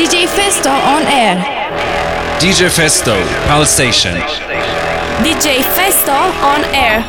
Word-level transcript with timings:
DJ 0.00 0.24
Festo 0.26 0.70
on 0.70 1.02
air. 1.02 1.36
DJ 2.40 2.70
Festo, 2.70 3.14
Palace 3.46 3.68
Station. 3.68 4.14
DJ 5.20 5.60
Festo 5.76 6.16
on 6.40 6.64
air. 6.72 7.04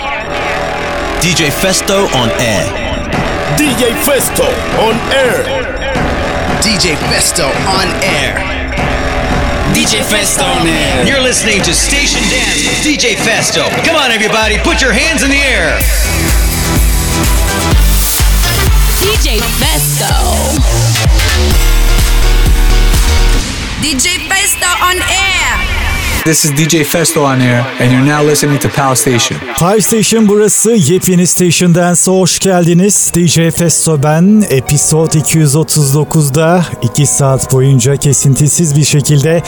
DJ 1.21 1.49
Festo 1.51 2.13
on 2.13 2.29
air. 2.41 2.65
DJ 3.55 3.96
Festo 4.04 4.43
on 4.75 4.99
air. 5.15 5.46
DJ 6.59 6.97
Festo 7.07 7.47
on 7.79 7.88
air. 8.04 8.35
DJ 9.73 10.03
Festo 10.03 10.44
on 10.44 10.67
air. 10.67 11.08
You're 11.08 11.23
listening 11.23 11.62
to 11.62 11.73
Station 11.73 12.19
Dance 12.29 12.67
with 12.67 12.83
DJ 12.83 13.15
Festo. 13.15 13.69
Come 13.85 13.96
on, 13.96 14.12
everybody, 14.12 14.58
put 14.65 14.81
your 14.81 14.92
hands 14.92 15.23
in 15.23 15.29
the 15.29 15.39
air. 15.39 15.79
DJ 18.99 19.39
Festo. 19.63 20.12
Festo 24.61 24.85
on 24.85 24.97
air. 24.97 26.23
This 26.23 26.45
is 26.45 26.51
DJ 26.51 26.83
Festo 26.83 27.23
on 27.23 27.41
air 27.41 27.65
and 27.79 27.91
you're 27.91 28.05
now 28.05 28.29
listening 28.29 28.59
to 28.59 28.69
Pal 28.69 28.95
Station. 28.95 29.39
Pal 29.55 29.81
Station 29.81 30.27
burası. 30.27 30.71
Yepyeni 30.71 31.27
Station 31.27 31.75
Dance'a 31.75 32.13
hoş 32.13 32.39
geldiniz. 32.39 33.11
DJ 33.13 33.57
Festo 33.57 34.03
ben. 34.03 34.43
Episode 34.49 35.17
239'da 35.17 36.66
2 36.81 37.05
saat 37.05 37.53
boyunca 37.53 37.95
kesintisiz 37.95 38.75
bir 38.75 38.85
şekilde 38.85 39.41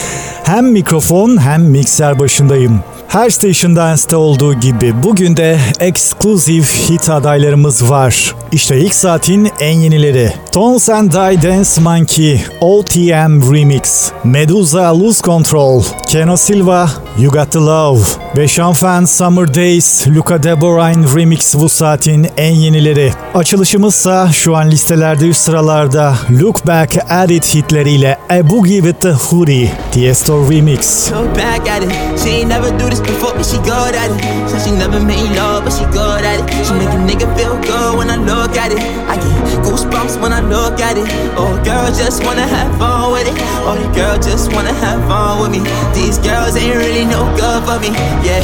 hem 0.43 0.65
mikrofon 0.65 1.37
hem 1.41 1.63
mikser 1.63 2.19
başındayım. 2.19 2.83
Her 3.13 3.29
Station 3.29 3.75
Dance'te 3.75 4.15
olduğu 4.15 4.53
gibi 4.53 5.03
bugün 5.03 5.37
de 5.37 5.59
exclusive 5.79 6.65
hit 6.89 7.09
adaylarımız 7.09 7.89
var. 7.89 8.35
İşte 8.51 8.79
ilk 8.79 8.95
saatin 8.95 9.49
en 9.59 9.79
yenileri. 9.79 10.33
Tones 10.51 10.89
and 10.89 11.11
Die 11.11 11.41
Dance 11.43 11.81
Monkey 11.81 12.41
OTM 12.61 13.53
Remix 13.53 14.11
Medusa 14.23 14.99
Lose 14.99 15.21
Control 15.21 15.83
Keno 16.07 16.37
Silva 16.37 16.89
You 17.19 17.31
Got 17.31 17.51
The 17.51 17.59
Love 17.59 17.99
ve 18.37 18.47
Fan 18.73 19.05
Summer 19.05 19.53
Days 19.53 20.07
Luca 20.07 20.43
Deborine 20.43 21.05
Remix 21.15 21.55
bu 21.55 21.69
saatin 21.69 22.27
en 22.37 22.53
yenileri. 22.53 23.13
Açılışımızsa 23.33 24.29
şu 24.31 24.55
an 24.55 24.71
listelerde 24.71 25.27
üst 25.27 25.41
sıralarda 25.41 26.15
Look 26.41 26.67
Back 26.67 26.97
At 27.09 27.31
It 27.31 27.55
hitleriyle 27.55 28.17
A 28.29 28.49
Boogie 28.49 28.81
With 28.81 28.99
The 28.99 29.11
Hoodie 29.11 29.71
Tiesto 29.91 30.51
Remix. 30.51 31.11
Look 31.11 31.35
back 31.35 31.69
at 31.69 31.83
it. 31.83 31.91
She 32.23 32.49
never 32.49 32.79
do 32.79 32.89
this 32.89 33.02
before, 33.03 33.33
but 33.33 33.45
she 33.45 33.57
good 33.57 33.95
at 33.95 34.09
it. 34.11 34.19
Said 34.49 34.61
she 34.65 34.71
never 34.71 34.99
made 34.99 35.29
love, 35.35 35.63
but 35.65 35.73
she 35.73 35.85
good 35.91 36.23
at 36.23 36.39
it. 36.41 36.47
She 36.65 36.73
make 36.73 36.89
a 36.89 36.99
nigga 36.99 37.27
feel 37.37 37.55
good 37.61 37.97
when 37.97 38.09
I 38.09 38.17
look 38.17 38.55
at 38.57 38.71
it. 38.71 38.79
I 39.07 39.15
get 39.15 39.63
goosebumps 39.65 40.21
when 40.21 40.33
I 40.33 40.41
look 40.41 40.79
at 40.79 40.97
it. 40.97 41.07
Oh, 41.37 41.53
girl, 41.63 41.87
just 41.91 42.23
wanna 42.23 42.47
have 42.47 42.71
fun 42.77 43.11
with 43.11 43.27
it. 43.27 43.35
Oh, 43.67 43.75
the 43.75 43.87
girl 43.93 44.17
just 44.19 44.51
wanna 44.53 44.73
have 44.73 45.01
fun 45.07 45.41
with 45.41 45.51
me. 45.51 45.61
These 45.93 46.17
girls 46.19 46.55
ain't 46.55 46.75
really 46.75 47.05
no 47.05 47.23
good 47.35 47.61
for 47.67 47.79
me. 47.79 47.89
Yeah. 48.23 48.43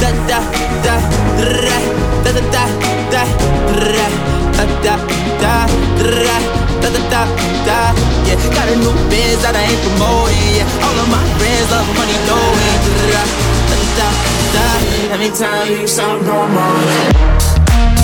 Da 0.00 0.10
da 0.28 0.38
da 0.38 0.40
da 0.84 0.94
da 1.40 1.60
da 2.24 2.32
da 2.32 2.42
da 2.50 2.64
da 3.10 3.22
da 3.90 4.04
da 4.52 4.64
da 4.82 4.96
da 5.40 5.66
da 5.98 6.63
da 6.84 7.00
da 7.14 7.22
da 7.66 7.80
yeah. 8.26 8.36
Got 8.54 8.68
a 8.68 8.76
new 8.76 8.92
biz 9.10 9.40
that 9.42 9.54
I 9.56 9.62
ain't 9.70 9.80
promoting 9.84 10.56
yeah. 10.58 10.84
All 10.84 10.96
of 11.02 11.08
my 11.08 11.24
friends 11.38 11.70
love 11.72 11.88
money 11.96 12.18
knowing 12.28 12.78
da 12.98 13.04
da 13.14 13.22
da 13.98 14.08
da 14.54 14.66
let 15.10 15.18
me 15.20 15.30
tell 15.30 15.66
you 15.66 15.86
something 15.86 16.50
more 16.52 17.94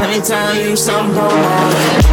let 0.00 0.10
me 0.10 0.20
tell 0.20 0.54
you 0.54 0.76
something 0.76 2.03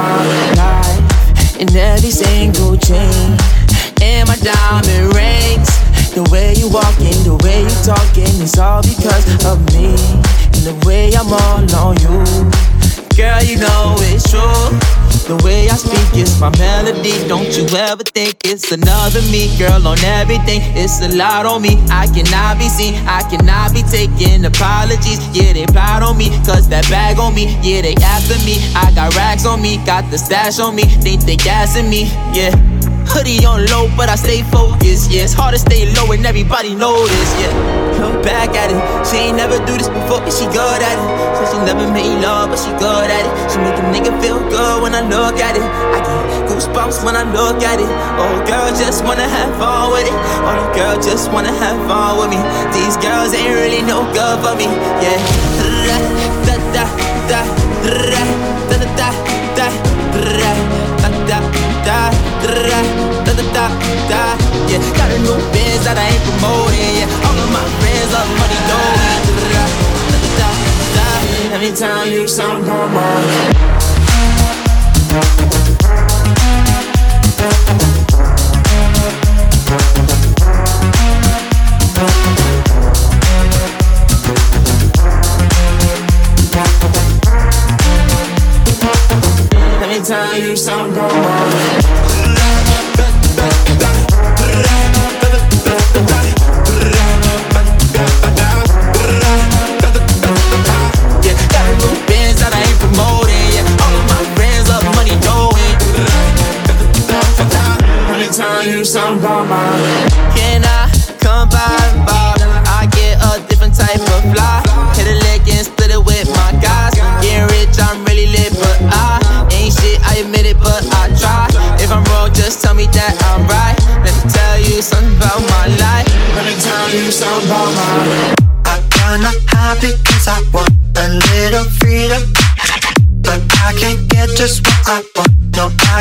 my 0.00 0.52
life 0.56 1.60
In 1.60 1.68
every 1.76 2.10
single 2.10 2.76
chain. 2.76 3.36
And 4.02 4.28
my 4.28 4.36
diamond 4.36 5.14
rings 5.14 5.70
The 6.14 6.26
way 6.32 6.54
you 6.54 6.68
walking, 6.68 7.18
the 7.24 7.36
way 7.44 7.62
you 7.62 7.76
talking 7.84 8.34
It's 8.40 8.58
all 8.58 8.82
because 8.82 9.26
of 9.44 9.58
me. 9.74 9.94
And 10.56 10.62
the 10.68 10.76
way 10.86 11.12
I'm 11.14 11.32
all 11.32 11.60
on 11.84 11.96
you. 12.00 12.24
Girl, 13.16 13.42
you 13.42 13.58
know 13.58 13.96
it's 13.98 14.30
true 14.30 15.09
The 15.30 15.36
way 15.44 15.68
I 15.68 15.76
speak 15.76 16.26
is 16.26 16.40
my 16.40 16.50
melody. 16.58 17.14
Don't 17.28 17.56
you 17.56 17.62
ever 17.78 18.02
think 18.02 18.34
it's 18.42 18.72
another 18.72 19.22
me 19.30 19.46
Girl, 19.58 19.86
on 19.86 19.96
everything, 20.02 20.58
it's 20.74 21.00
a 21.02 21.16
lot 21.16 21.46
on 21.46 21.62
me. 21.62 21.78
I 21.86 22.10
cannot 22.10 22.58
be 22.58 22.68
seen, 22.68 22.96
I 23.06 23.22
cannot 23.30 23.72
be 23.72 23.82
taking 23.86 24.44
apologies. 24.44 25.22
Yeah, 25.30 25.52
they 25.52 25.66
plot 25.66 26.02
on 26.02 26.18
me, 26.18 26.30
cause 26.42 26.68
that 26.70 26.82
bag 26.90 27.20
on 27.20 27.32
me. 27.32 27.46
Yeah, 27.62 27.82
they 27.82 27.94
after 28.02 28.34
me, 28.42 28.58
I 28.74 28.90
got 28.92 29.14
racks 29.14 29.46
on 29.46 29.62
me 29.62 29.78
Got 29.86 30.10
the 30.10 30.18
stash 30.18 30.58
on 30.58 30.74
me, 30.74 30.82
think 30.82 31.22
they 31.22 31.36
gassing 31.36 31.88
me. 31.88 32.10
Yeah 32.34 32.99
Hoodie 33.10 33.42
on 33.44 33.66
low, 33.66 33.90
but 33.98 34.08
I 34.08 34.14
stay 34.14 34.42
focused. 34.54 35.10
Yeah, 35.10 35.26
it's 35.26 35.34
hard 35.34 35.52
to 35.54 35.58
stay 35.58 35.90
low 35.98 36.06
and 36.14 36.24
everybody 36.24 36.78
this. 36.78 37.30
Yeah, 37.42 37.50
look 37.98 38.22
back 38.22 38.54
at 38.54 38.70
it. 38.70 38.78
She 39.02 39.18
ain't 39.18 39.36
never 39.36 39.58
do 39.66 39.74
this 39.74 39.90
before, 39.90 40.22
but 40.22 40.30
she 40.30 40.46
good 40.46 40.78
at 40.78 40.94
it. 40.94 41.06
Said 41.34 41.50
she 41.50 41.58
never 41.66 41.90
made 41.90 42.22
love, 42.22 42.54
but 42.54 42.58
she 42.62 42.70
good 42.78 43.10
at 43.10 43.26
it. 43.26 43.32
She 43.50 43.58
make 43.58 43.74
a 43.74 43.84
nigga 43.90 44.14
feel 44.22 44.38
good 44.46 44.82
when 44.82 44.94
I 44.94 45.02
look 45.02 45.42
at 45.42 45.58
it. 45.58 45.66
I 45.66 45.98
get 46.06 46.46
goosebumps 46.46 47.02
when 47.02 47.18
I 47.18 47.26
look 47.34 47.58
at 47.66 47.82
it. 47.82 47.90
Oh, 48.14 48.30
girl, 48.46 48.70
just 48.78 49.02
wanna 49.02 49.26
have 49.26 49.50
fun 49.58 49.90
with 49.90 50.06
it. 50.06 50.16
Oh, 50.46 50.54
the 50.54 50.66
girl 50.78 50.94
just 51.02 51.32
wanna 51.34 51.52
have 51.58 51.78
fun 51.90 52.14
with 52.14 52.30
me. 52.30 52.38
These 52.70 52.94
girls 53.02 53.34
ain't 53.34 53.58
really 53.58 53.82
no 53.82 54.06
good 54.14 54.38
for 54.38 54.54
me. 54.54 54.70
Yeah, 55.02 55.18
da 56.46 56.54
da 56.54 56.56
da 56.78 56.84
da 57.26 57.40
da 57.82 58.22
da 58.70 58.86
da 58.94 59.10
da 59.58 59.66
da 59.66 60.89
da 61.84 62.10
da 62.42 62.50
da 62.52 62.80
da 63.24 63.32
da 63.32 63.44
da 63.56 63.66
da 64.10 64.22
Yeah, 64.70 64.82
got 64.96 65.10
a 65.10 65.18
new 65.18 65.36
biz 65.52 65.82
that 65.84 65.96
I 65.98 66.06
ain't 66.12 66.24
promoting. 66.26 66.92
Yeah, 67.00 67.26
all 67.26 67.38
of 67.38 67.50
my 67.50 67.64
friends 67.78 68.12
are 68.18 68.28
money 68.38 68.60
going. 68.70 69.20
Da 69.50 69.52
da 69.52 69.54
da 69.54 69.64
da 70.10 70.18
da. 70.38 70.50
da. 70.96 71.06
Every 71.56 71.72
time 71.74 72.12
you 72.12 72.28
sound 72.28 72.66
normal. 72.66 73.70
time 90.10 90.42
you 90.42 90.56
sound 90.56 90.96
wrong 90.96 91.19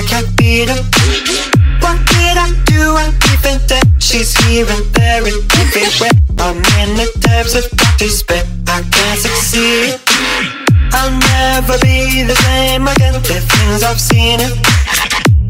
can't 0.09 0.25
beat 0.37 0.65
it. 0.65 0.83
What 1.85 2.01
did 2.09 2.35
I 2.35 2.49
do? 2.65 2.81
I 2.97 3.13
even 3.29 3.61
that 3.69 3.85
she's 3.99 4.33
here 4.41 4.65
and 4.65 4.85
there 4.97 5.21
and 5.21 5.41
everywhere. 5.61 6.17
I'm 6.41 6.57
in 6.81 6.97
the 6.97 7.07
depths 7.21 7.53
of 7.53 7.69
despair. 8.01 8.43
I 8.67 8.81
can't 8.89 9.19
succeed. 9.21 10.01
I'll 10.97 11.13
never 11.13 11.77
be 11.85 12.25
the 12.25 12.33
same 12.33 12.87
again. 12.89 13.13
Living 13.21 13.45
since 13.45 13.83
I've 13.85 14.01
seen 14.01 14.41
it. 14.41 14.53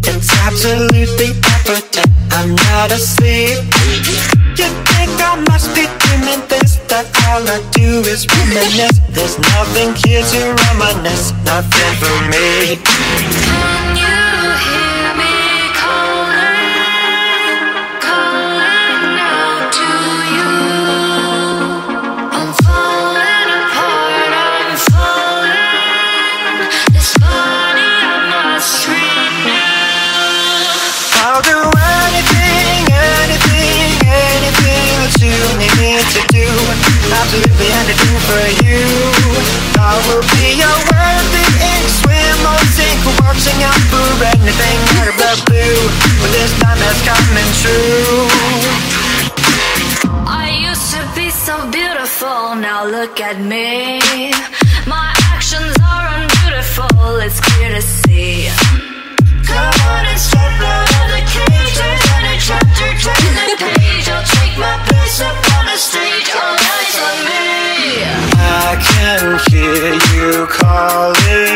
It's 0.04 0.28
absolutely 0.44 1.32
evident 1.56 2.12
I'm 2.36 2.52
not 2.56 2.92
asleep. 2.92 3.64
You 4.60 4.68
think 4.92 5.16
I 5.24 5.40
must 5.48 5.72
be 5.72 5.88
dreaming 6.04 6.44
this? 6.52 6.84
That 6.92 7.08
all 7.32 7.48
I 7.48 7.64
do 7.72 8.04
is 8.04 8.28
reminisce. 8.28 9.00
There's 9.08 9.40
nothing 9.40 9.96
here 10.04 10.24
to 10.24 10.40
reminisce, 10.68 11.32
nothing 11.48 11.94
for 12.04 12.18
me. 12.28 13.79
For 38.30 38.46
you. 38.62 38.86
I 39.82 39.98
will 40.06 40.26
be 40.38 40.46
your 40.62 40.78
worthy 40.94 41.46
ink 41.74 41.86
swim 42.00 42.40
or 42.46 42.62
sink, 42.78 43.00
watching 43.26 43.60
out 43.66 43.82
for 43.90 44.10
anything 44.38 44.80
out 45.02 45.10
of 45.10 45.18
the 45.18 45.34
blue. 45.50 45.82
But 46.22 46.30
this 46.38 46.52
time 46.62 46.80
it's 46.90 47.02
coming 47.10 47.52
true. 47.62 48.30
I 50.30 50.54
used 50.70 50.94
to 50.94 51.02
be 51.18 51.30
so 51.30 51.56
beautiful, 51.72 52.56
now 52.56 52.86
look 52.86 53.20
at 53.20 53.42
me. 53.42 54.00
My 54.86 55.10
actions 55.34 55.74
are 55.82 56.06
unbeautiful, 56.18 57.26
it's 57.26 57.40
clear 57.42 57.74
to 57.74 57.82
see. 57.82 58.50
Come 59.50 59.74
on 59.90 60.06
and 60.06 60.22
step 60.22 60.54
out 60.62 60.90
of 61.02 61.08
the 61.14 61.22
cage, 61.34 61.74
turn 61.78 62.24
a 62.30 62.36
chapter, 62.38 62.90
turn 63.02 63.34
the 63.38 63.46
page. 63.58 63.79
Can 68.80 69.40
hear 69.50 69.94
you 70.14 70.48
calling, 70.48 71.49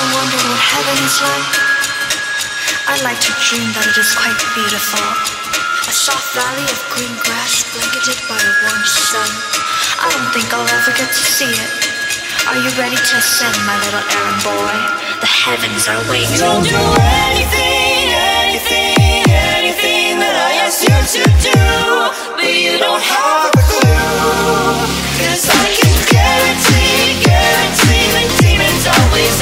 ever 0.00 0.16
wondered 0.16 0.44
what 0.48 0.60
heaven 0.60 0.96
is 1.04 1.18
like? 1.20 1.52
I 2.88 2.96
like 3.04 3.20
to 3.20 3.32
dream 3.44 3.68
that 3.76 3.84
it 3.84 3.96
is 4.00 4.16
quite 4.16 4.38
beautiful. 4.56 5.04
A 5.84 5.92
soft 5.92 6.32
valley 6.32 6.64
of 6.72 6.80
green 6.88 7.12
grass 7.20 7.68
blanketed 7.76 8.16
by 8.24 8.40
a 8.40 8.52
warm 8.64 8.84
sun. 8.88 9.28
I 10.00 10.08
don't 10.08 10.30
think 10.32 10.48
I'll 10.56 10.64
ever 10.64 10.92
get 10.96 11.12
to 11.12 11.24
see 11.36 11.52
it. 11.52 11.72
Are 12.48 12.56
you 12.56 12.72
ready 12.80 12.96
to 12.96 13.12
ascend, 13.20 13.56
my 13.68 13.76
little 13.84 14.00
errand 14.00 14.40
boy? 14.40 14.76
The 15.20 15.28
heavens 15.28 15.84
are 15.84 16.00
waiting. 16.08 16.40
You'll 16.40 16.64
do 16.64 16.80
anything, 17.28 18.08
anything, 18.40 19.28
anything 19.28 20.16
that 20.16 20.32
I 20.32 20.64
ask 20.64 20.80
you 20.80 20.96
to 20.96 21.24
do. 21.44 21.60
But 22.40 22.48
you 22.48 22.80
don't 22.80 23.04
have 23.04 23.52
a 23.52 23.64
clue. 23.68 24.80
Cause 25.20 25.44
I 25.44 25.68
can 25.76 25.96
guarantee, 26.08 27.20
guarantee 27.20 28.06
the 28.16 28.39
demons 28.60 28.86
always 28.86 29.40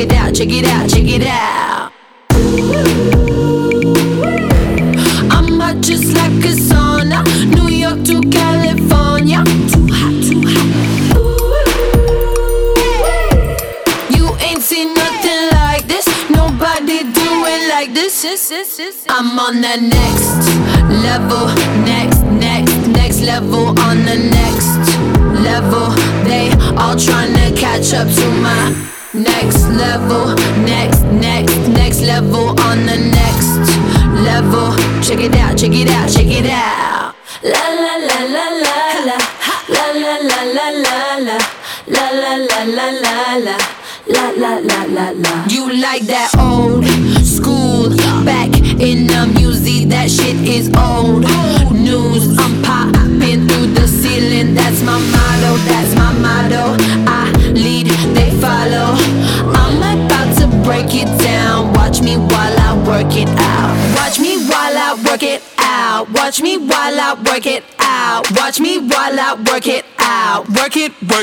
it 0.00 0.12
out, 0.12 0.34
check 0.34 0.48
it 0.50 0.64
out, 0.64 0.88
check 0.88 1.04
it 1.04 1.26
out. 1.26 1.92
I'm 5.30 5.58
hot 5.58 5.80
just 5.82 6.14
like 6.16 6.44
a 6.44 6.54
sauna, 6.56 7.22
New 7.54 7.68
York 7.68 8.02
to 8.04 8.20
California. 8.30 9.44
Too 9.70 9.86
hot, 9.92 10.14
too 10.26 10.40
hot. 10.52 10.68
You 14.16 14.24
ain't 14.46 14.62
seen 14.62 14.94
nothing 14.94 15.50
like 15.52 15.86
this, 15.86 16.06
nobody 16.30 17.02
do 17.02 17.28
it 17.52 17.68
like 17.68 17.92
this. 17.92 18.24
I'm 19.08 19.38
on 19.38 19.60
that. 19.60 19.99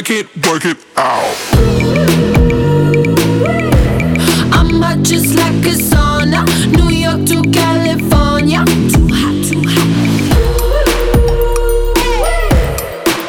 work 0.10 0.26
it, 0.26 0.48
work 0.48 0.66
it 0.66 0.78
out. 0.96 1.36
I'm 4.54 4.80
hot 4.80 5.04
just 5.04 5.36
like 5.36 5.66
a 5.66 5.76
sauna, 5.76 6.46
New 6.72 6.96
York 6.96 7.26
to 7.28 7.42
California. 7.52 8.64
Too 8.66 9.08
hot, 9.12 9.36
too 9.44 9.62
hot. 9.66 9.88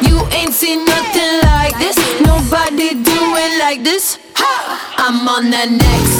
You 0.07 0.17
ain't 0.37 0.53
seen 0.53 0.85
nothing 0.85 1.41
like 1.43 1.77
this. 1.79 1.97
Nobody 2.21 2.93
do 2.93 3.19
it 3.35 3.59
like 3.59 3.83
this. 3.83 4.17
I'm 4.37 5.27
on 5.27 5.45
the 5.51 5.65
next 5.65 6.19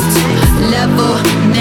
level. 0.72 1.59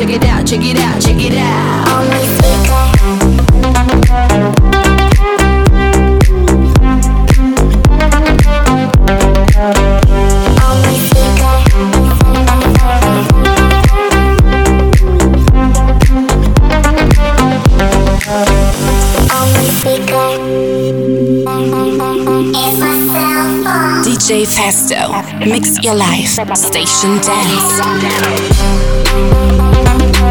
check 0.00 0.14
it 0.14 0.24
out, 0.24 0.46
check 0.46 0.62
it 0.62 0.78
out, 0.78 1.02
check 1.02 1.20
it 1.20 1.36
out. 1.36 1.90
DJ 24.02 24.46
Festo, 24.46 25.12
mix 25.46 25.82
your 25.84 25.94
life, 25.94 26.38
station 26.56 27.18
dance. 27.20 27.80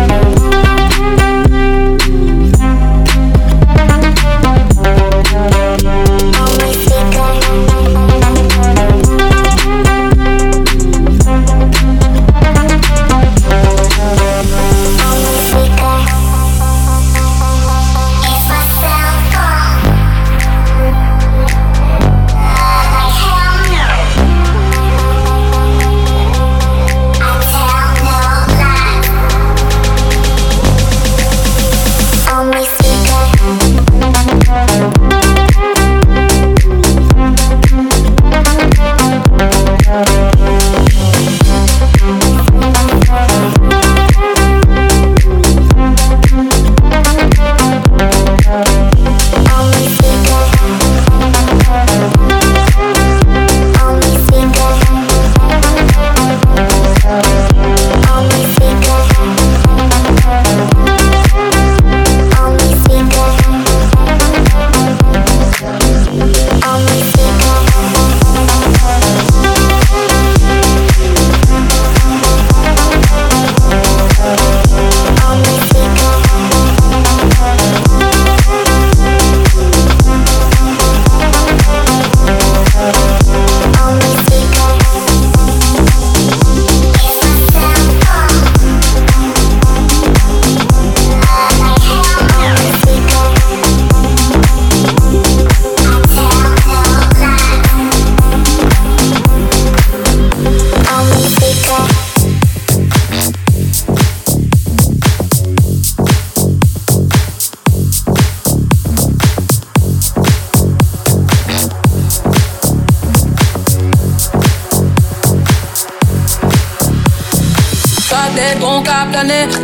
Bye. 0.08 0.39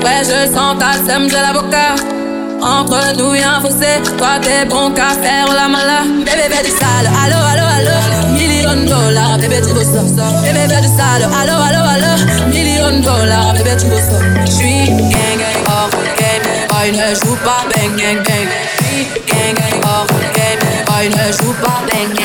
Ouais 0.06 0.22
je 0.24 0.54
sens 0.54 0.78
ta 0.80 0.94
sème 1.06 1.28
de 1.28 1.34
l'avocat. 1.34 1.96
Entre 2.62 3.18
nous 3.18 3.36
y'a 3.36 3.56
un 3.58 3.62
fossé, 3.62 3.92
toi 4.18 4.40
t'es 4.42 4.66
bon 4.66 4.92
qu'à 4.92 5.10
faire 5.22 5.48
la 5.54 5.68
mala. 5.68 6.00
Bébé 6.26 6.46
fais 6.50 6.64
du 6.64 6.72
sale, 6.72 7.08
allo 7.24 7.40
allo 7.52 7.66
allo, 7.78 7.98
million 8.34 8.86
dollars, 8.86 9.38
bébé 9.38 9.62
tu 9.62 9.74
veux 9.74 9.84
ça. 9.84 10.02
Bébé 10.44 10.64
fais 10.70 10.82
du 10.82 10.88
sale, 10.88 11.24
allo 11.42 11.56
allo 11.68 11.82
allo, 11.94 12.14
million 12.56 12.96
dollars, 13.02 13.54
bébé 13.54 13.74
tu 13.80 13.88
veux 13.88 14.04
ça. 14.10 14.20
J'suis 14.46 14.88
gang 14.88 15.38
gang 15.42 15.62
hors 15.68 15.90
game, 16.20 16.46
boy 16.70 16.88
ne 16.92 17.08
joue 17.22 17.38
pas 17.46 17.64
bang 17.70 17.94
gang 18.02 18.20
bang. 18.28 18.48
J'suis 18.80 19.06
gang 19.28 19.54
gang 19.60 19.78
hors 19.84 20.08
game, 20.38 20.62
boy 20.88 21.06
ne 21.10 21.26
joue 21.38 21.56
pas 21.62 21.80
gang 21.92 22.10
bang. 22.16 22.25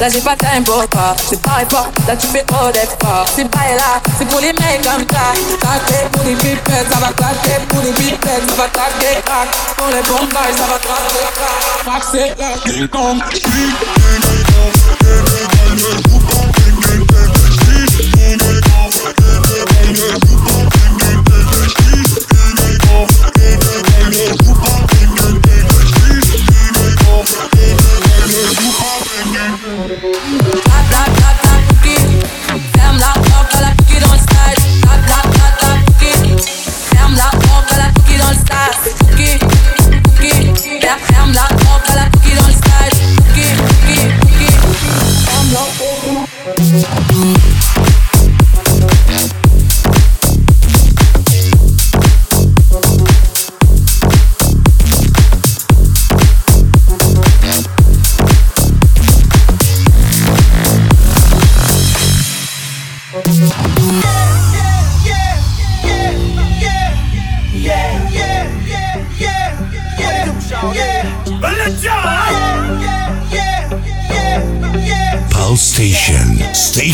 là 0.00 0.08
j'ai 0.08 0.20
pas 0.20 0.36
time 0.36 0.64
pour 0.64 0.86
toi. 0.88 1.14
C'est 1.28 1.40
pas 1.42 1.64
fort, 1.68 1.88
là 2.06 2.16
tu 2.16 2.26
fais 2.26 2.42
trop 2.42 2.70
d'efforts. 2.70 3.26
C'est 3.34 3.48
pas 3.50 3.74
là, 3.76 4.00
c'est 4.18 4.28
pour 4.28 4.40
les 4.40 4.52
mecs 4.52 4.82
comme 4.82 5.04
ça. 5.10 5.32
Claquer 5.60 6.08
pour 6.12 6.24
les 6.24 6.34
pipettes, 6.34 6.92
ça 6.92 6.98
va 6.98 7.12
claquer 7.12 7.60
pour 7.68 7.80
les 7.82 7.92
pipettes, 7.92 8.48
ça 8.48 8.54
va 8.56 8.68
claquer 8.68 9.20
crack. 9.24 9.48
Pour 9.76 9.88
les 9.88 10.02
bombes, 10.02 10.32
ça 10.32 10.64
va 10.66 10.78
claquer 10.78 11.26
crack. 11.34 11.58
Crack 11.84 12.02
c'est 12.12 12.34
là, 12.38 12.50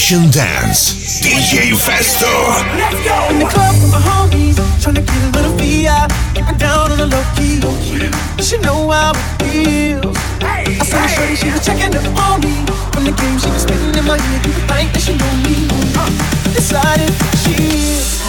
Station 0.02 0.30
Dance. 0.32 1.22
DJ 1.22 1.70
Festo. 1.78 2.26
In 3.30 3.38
the 3.38 3.46
club 3.46 3.72
with 3.80 3.92
my 3.92 4.00
homies, 4.02 4.56
tryna 4.82 5.06
get 5.06 5.22
a 5.22 5.30
little 5.30 5.56
VI, 5.56 6.08
keep 6.34 6.48
it 6.50 6.58
down 6.58 6.90
on 6.90 6.98
the 6.98 7.06
low 7.06 7.22
key. 7.38 7.62
She 8.42 8.58
know 8.58 8.90
how 8.90 9.12
it 9.12 9.42
feels. 9.46 10.16
I 10.42 10.84
saw 10.84 10.98
her 10.98 11.08
shorty, 11.08 11.36
she 11.36 11.52
was 11.52 11.64
checking 11.64 11.94
up 11.94 12.18
on 12.18 12.40
me. 12.40 12.66
From 12.90 13.04
the 13.04 13.12
game 13.12 13.38
she 13.38 13.48
was 13.48 13.62
spitting 13.62 13.94
in 13.94 14.04
my 14.04 14.18
ear, 14.18 14.40
you 14.42 14.50
would 14.50 14.66
think 14.66 14.90
that 14.90 15.02
she 15.06 15.14
know 15.14 15.32
me. 15.46 15.70
Uh, 15.94 16.10
decided 16.50 17.14
she 17.46 18.21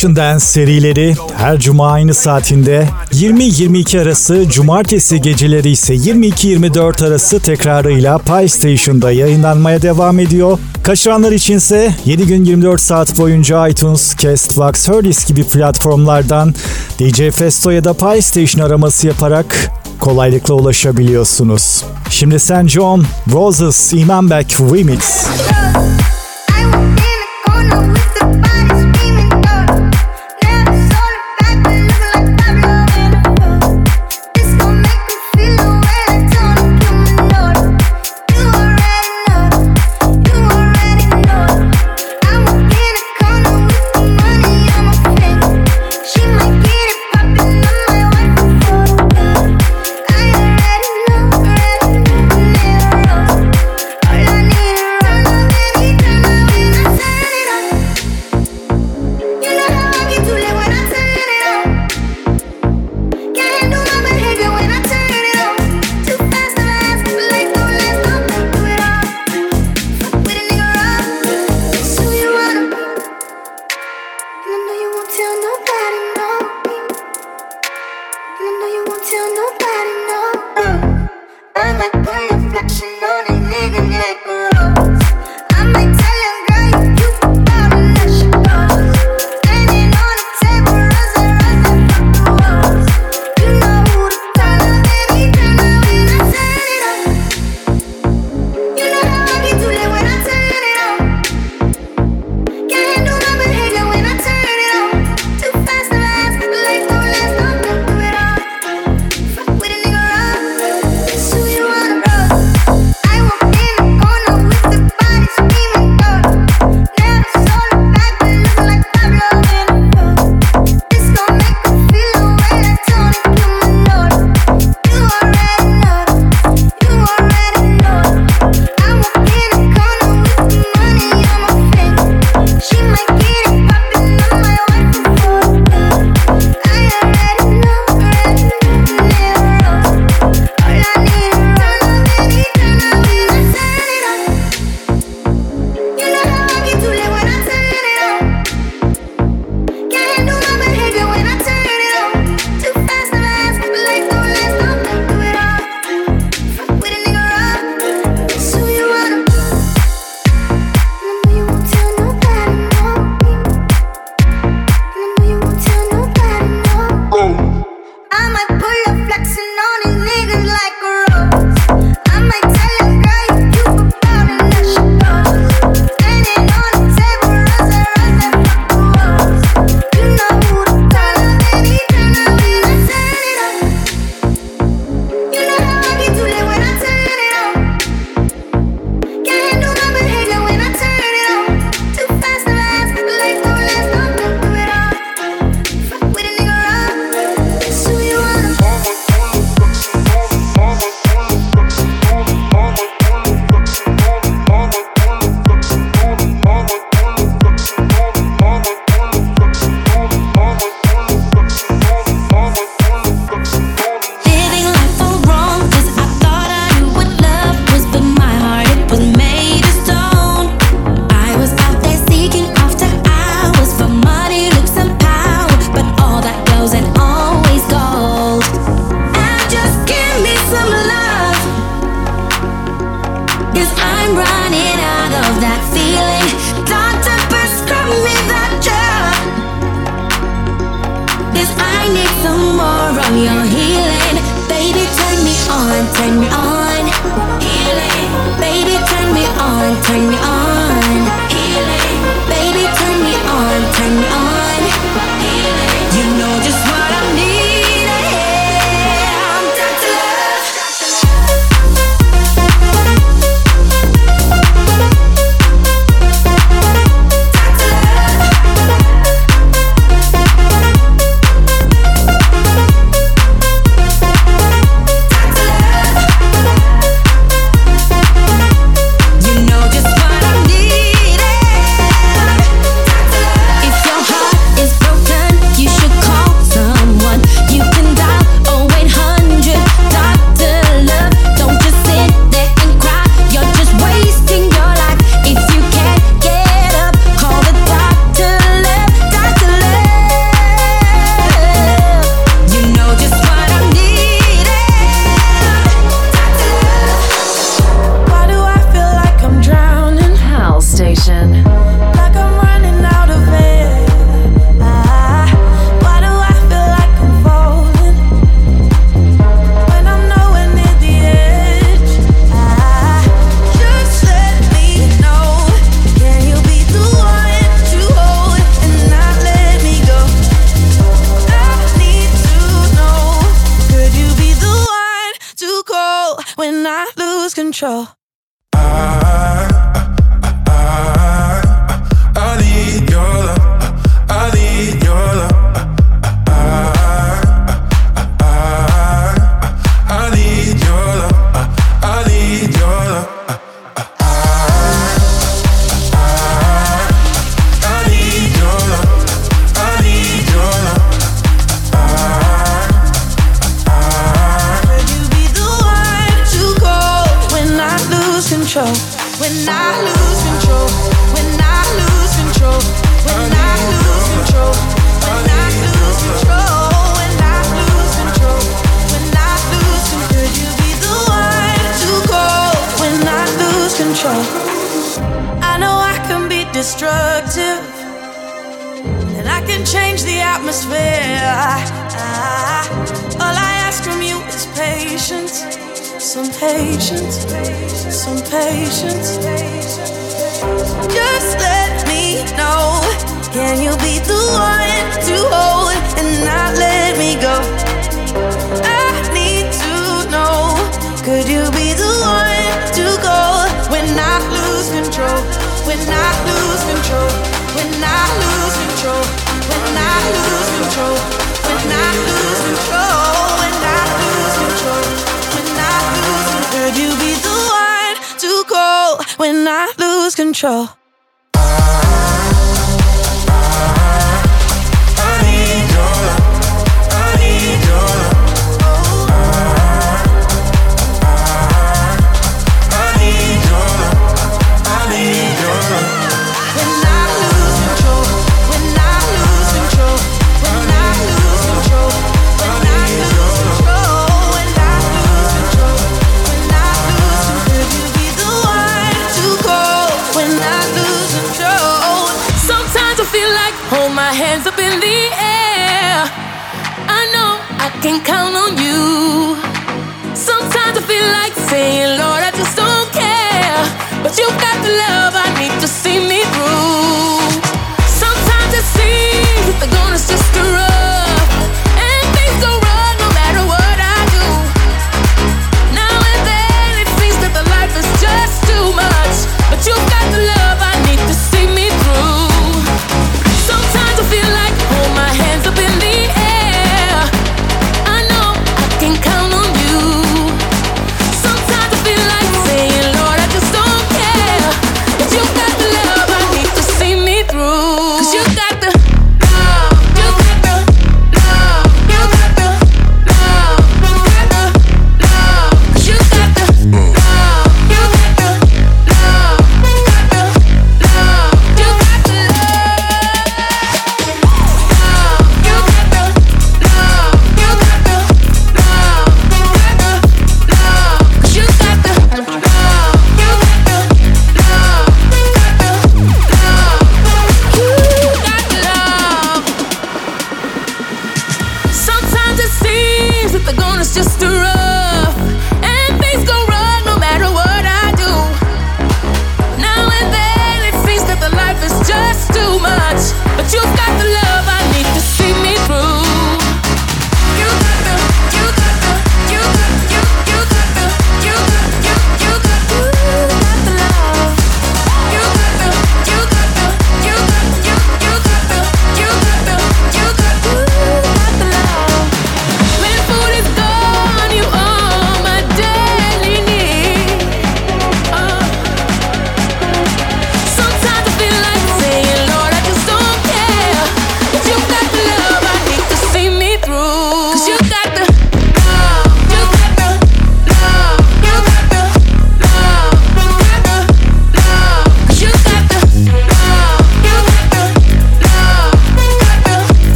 Station 0.00 0.16
Dance 0.16 0.44
serileri 0.44 1.14
her 1.36 1.58
cuma 1.58 1.92
aynı 1.92 2.14
saatinde 2.14 2.88
20-22 3.12 4.02
arası 4.02 4.48
cumartesi 4.48 5.20
geceleri 5.20 5.70
ise 5.70 5.94
22-24 5.94 7.06
arası 7.06 7.40
tekrarıyla 7.40 8.18
Pi 8.18 8.48
Station'da 8.48 9.12
yayınlanmaya 9.12 9.82
devam 9.82 10.18
ediyor. 10.18 10.58
Kaçıranlar 10.82 11.32
içinse 11.32 11.94
7 12.04 12.26
gün 12.26 12.44
24 12.44 12.80
saat 12.80 13.18
boyunca 13.18 13.68
iTunes, 13.68 14.16
Castbox, 14.16 14.88
Herdis 14.88 15.26
gibi 15.26 15.44
platformlardan 15.44 16.54
DJ 16.98 17.30
Festo 17.30 17.70
ya 17.70 17.84
da 17.84 17.92
Pi 17.92 18.22
Station 18.22 18.66
araması 18.66 19.06
yaparak 19.06 19.70
kolaylıkla 19.98 20.54
ulaşabiliyorsunuz. 20.54 21.84
Şimdi 22.10 22.38
Sen 22.38 22.66
John, 22.66 23.04
Roses, 23.32 23.92
Iman 23.92 24.30
Beck 24.30 24.60
Remix. 24.60 25.26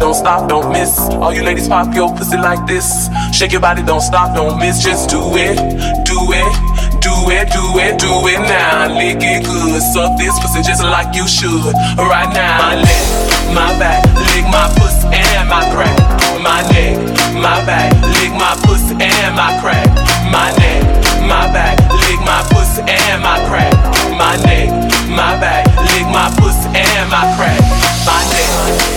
Don't 0.00 0.14
stop, 0.14 0.48
don't 0.48 0.72
miss. 0.72 0.98
All 1.20 1.32
you 1.32 1.42
ladies 1.44 1.68
pop 1.68 1.94
your 1.94 2.08
pussy 2.16 2.38
like 2.38 2.66
this. 2.66 3.08
Shake 3.32 3.52
your 3.52 3.60
body, 3.60 3.82
don't 3.82 4.00
stop, 4.00 4.34
don't 4.34 4.58
miss. 4.58 4.82
Just 4.82 5.10
do 5.10 5.20
it, 5.36 5.56
do 6.08 6.18
it, 6.32 6.50
do 7.04 7.12
it, 7.28 7.46
do 7.52 7.64
it, 7.78 8.00
do 8.00 8.10
it 8.32 8.40
now. 8.48 8.88
Lick 8.96 9.20
it 9.20 9.44
good, 9.44 9.80
suck 9.92 10.16
this 10.18 10.32
pussy 10.40 10.62
just 10.62 10.82
like 10.82 11.14
you 11.14 11.28
should. 11.28 11.76
Right 12.00 12.32
now, 12.32 12.58
my 12.58 12.80
neck, 12.80 13.06
my 13.52 13.70
back, 13.78 14.02
lick 14.32 14.48
my 14.48 14.66
pussy 14.80 15.06
and 15.12 15.48
my 15.48 15.68
crack. 15.70 15.94
My 16.40 16.64
neck, 16.72 16.96
my 17.36 17.60
back, 17.68 17.92
lick 18.18 18.32
my 18.32 18.56
pussy 18.64 18.96
and 18.96 19.36
my 19.36 19.52
crack. 19.60 19.86
My 20.32 20.48
neck, 20.56 20.82
my 21.28 21.44
back, 21.52 21.76
lick 22.08 22.20
my 22.24 22.40
pussy 22.48 22.80
and 22.88 23.22
my 23.22 23.36
crack. 23.46 23.76
My 24.16 24.36
neck, 24.48 24.72
my 25.12 25.36
back, 25.36 25.68
lick 25.92 26.08
my 26.08 26.32
pussy 26.40 26.72
and 26.72 27.10
my 27.12 27.28
crack. 27.36 27.60
My 28.08 28.16
neck, 28.32 28.50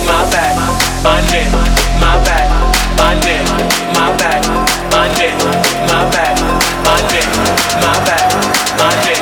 my 0.08 0.24
back, 0.32 0.56
my 1.04 1.20
neck, 1.30 1.52
my 2.00 2.16
back, 2.24 2.48
my 2.96 3.12
neck, 3.20 3.44
my 3.92 4.16
back, 4.16 4.42
my 4.90 5.06
neck, 5.18 5.36
my 5.84 6.00
back, 6.10 6.34
my 6.82 6.96
neck, 7.12 7.28
my 7.76 7.92
back, 8.06 8.32
my 8.80 8.88
neck, 9.04 9.20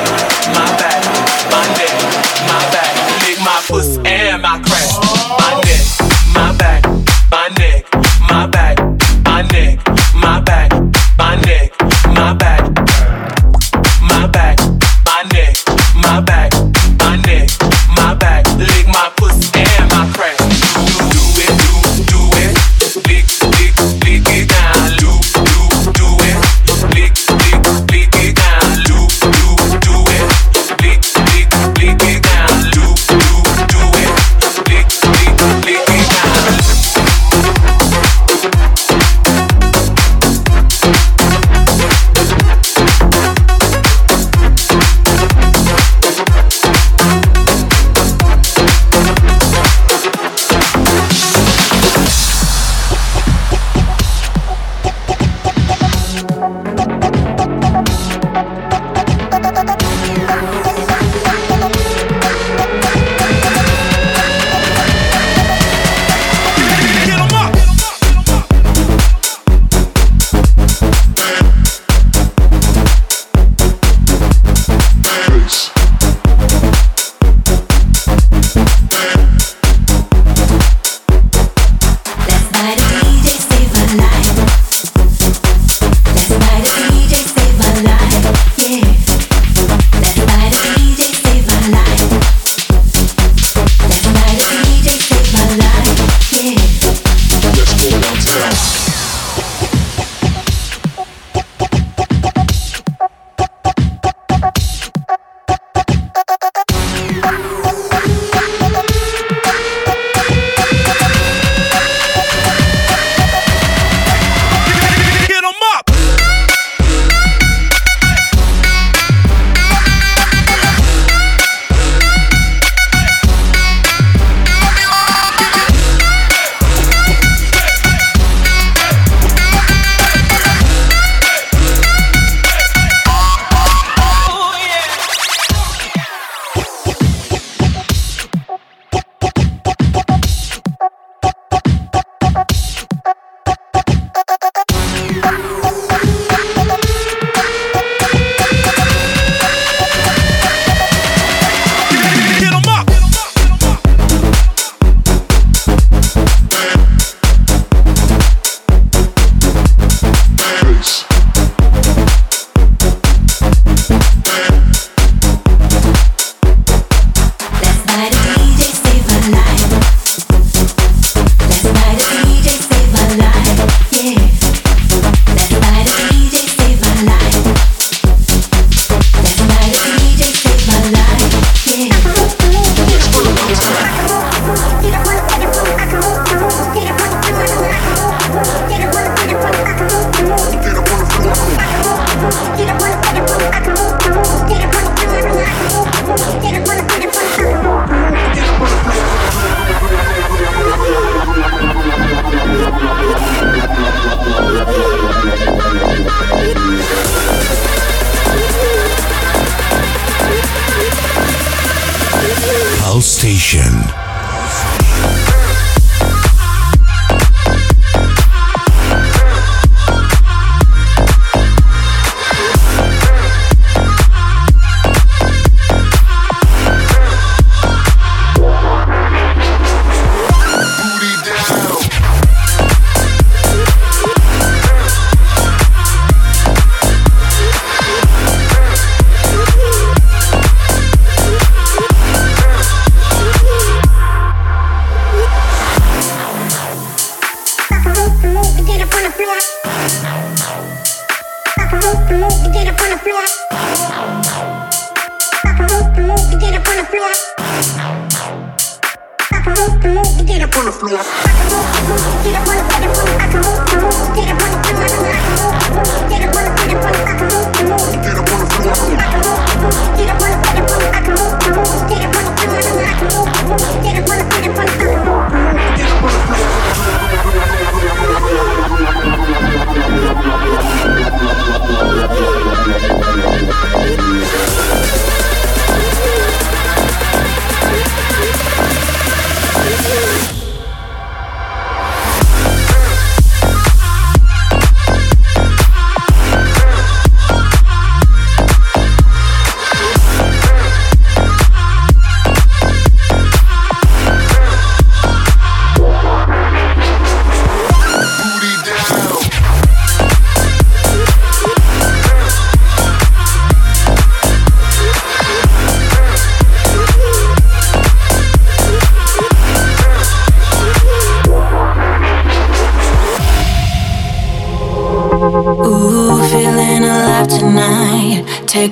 my 0.55 0.65
back, 0.79 1.03
my 1.51 1.67
neck, 1.75 1.93
my 2.47 2.71
back. 2.71 2.72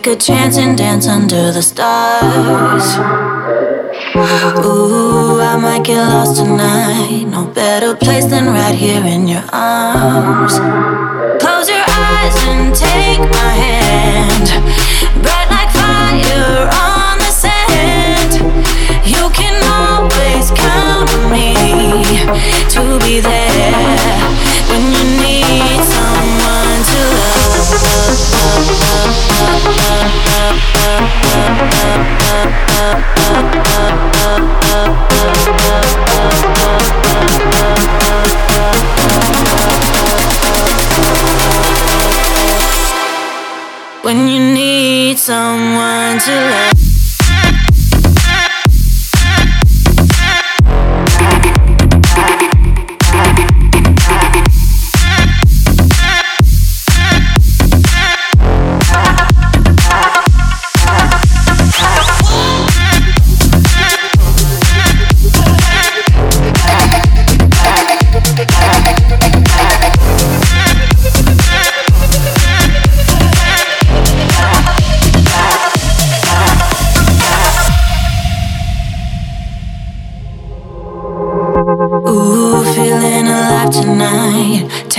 Take 0.02 0.16
a 0.16 0.20
chance 0.20 0.58
and 0.58 0.76
dance 0.76 1.08
under 1.08 1.52
the 1.52 1.62
stars. 1.62 2.98
Ooh, 4.66 5.40
I 5.40 5.56
might 5.58 5.84
get 5.84 6.02
lost 6.10 6.38
tonight. 6.38 7.26
No 7.26 7.46
better 7.46 7.96
place 7.96 8.26
than 8.26 8.48
right 8.48 8.74
here 8.74 9.06
in 9.06 9.28
your 9.28 9.44
arms. 9.54 10.58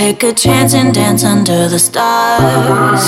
Take 0.03 0.23
a 0.23 0.33
chance 0.33 0.73
and 0.73 0.93
dance 0.93 1.23
under 1.23 1.69
the 1.69 1.79
stars. 1.79 3.03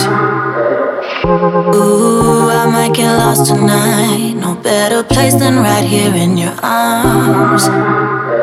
Ooh, 1.76 2.48
I 2.50 2.70
might 2.72 2.94
get 2.96 3.18
lost 3.18 3.48
tonight. 3.52 4.36
No 4.36 4.56
better 4.56 5.04
place 5.04 5.36
than 5.36 5.58
right 5.58 5.84
here 5.84 6.16
in 6.16 6.38
your 6.38 6.56
arms. 6.64 7.64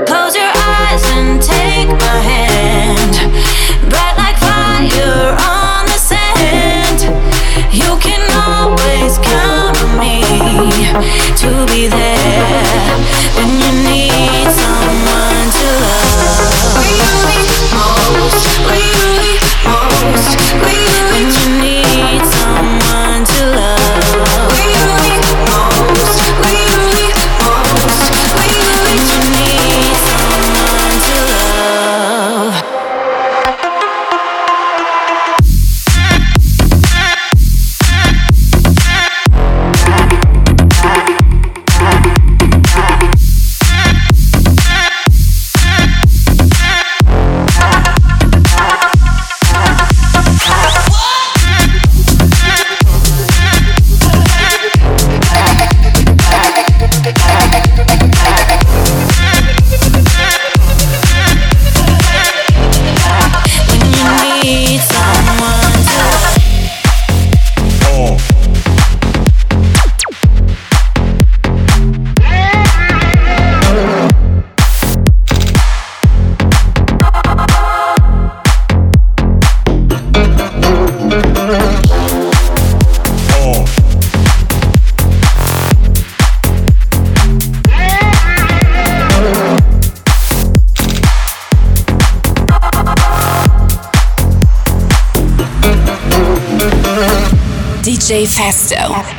Close 0.05 0.37
your 0.37 0.53
eyes 0.53 1.03
and 1.17 1.41
take 1.41 1.89
my 1.89 2.19
hand. 2.33 3.15
Bright 3.89 4.17
like 4.21 4.37
fire 4.37 5.33
on 5.57 5.87
the 5.87 6.01
sand. 6.11 7.01
You 7.73 7.97
can 8.05 8.21
always 8.37 9.17
count 9.17 9.81
on 9.81 9.99
me 9.99 10.21
to 11.41 11.51
be 11.73 11.89
there 11.89 12.97
when 13.33 13.49
you 13.65 13.73
need 13.89 14.47
someone 14.53 15.49
to 15.57 15.69
love. 15.81 17.52
Most, 18.13 18.59
really, 18.69 19.39
most, 19.65 20.37
when 20.61 20.75
you 20.75 21.02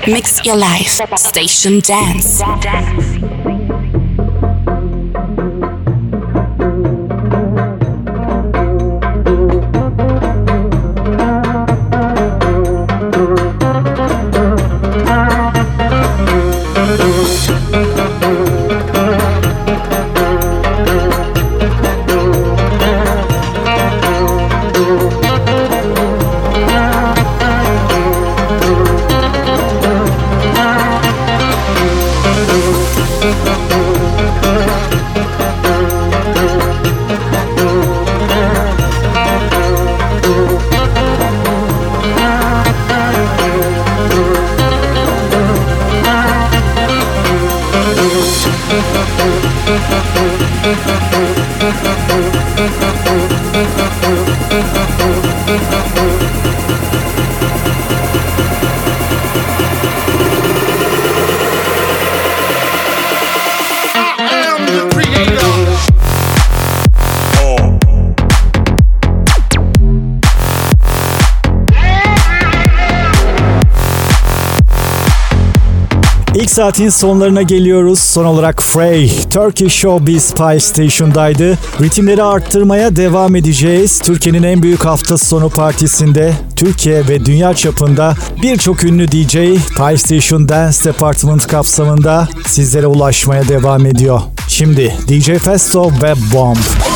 Mix 0.08 0.46
your 0.46 0.58
life. 0.58 1.00
Station 1.18 1.80
Dance. 1.80 2.40
dance. 2.60 3.23
saatin 76.54 76.90
sonlarına 76.90 77.42
geliyoruz. 77.42 78.00
Son 78.00 78.26
olarak 78.26 78.64
Frey, 78.64 79.12
Turkey 79.34 79.70
Showbiz 79.70 80.34
Pie 80.34 80.60
Station'daydı. 80.60 81.58
Ritimleri 81.82 82.24
arttırmaya 82.24 82.96
devam 82.96 83.36
edeceğiz. 83.36 84.00
Türkiye'nin 84.00 84.44
en 84.44 84.64
büyük 84.64 84.86
hafta 84.86 85.18
sonu 85.18 85.50
partisinde 85.50 86.34
Türkiye 86.56 87.08
ve 87.08 87.26
dünya 87.26 87.54
çapında 87.54 88.16
birçok 88.44 88.84
ünlü 88.84 89.08
DJ 89.08 89.34
Pie 89.78 89.98
Station 89.98 90.50
Dance 90.50 90.78
Department 90.84 91.48
kapsamında 91.48 92.28
sizlere 92.48 92.88
ulaşmaya 92.88 93.48
devam 93.48 93.86
ediyor. 93.86 94.22
Şimdi 94.48 94.96
DJ 95.08 95.26
Festo 95.26 95.92
ve 96.02 96.14
Bomb. 96.34 96.93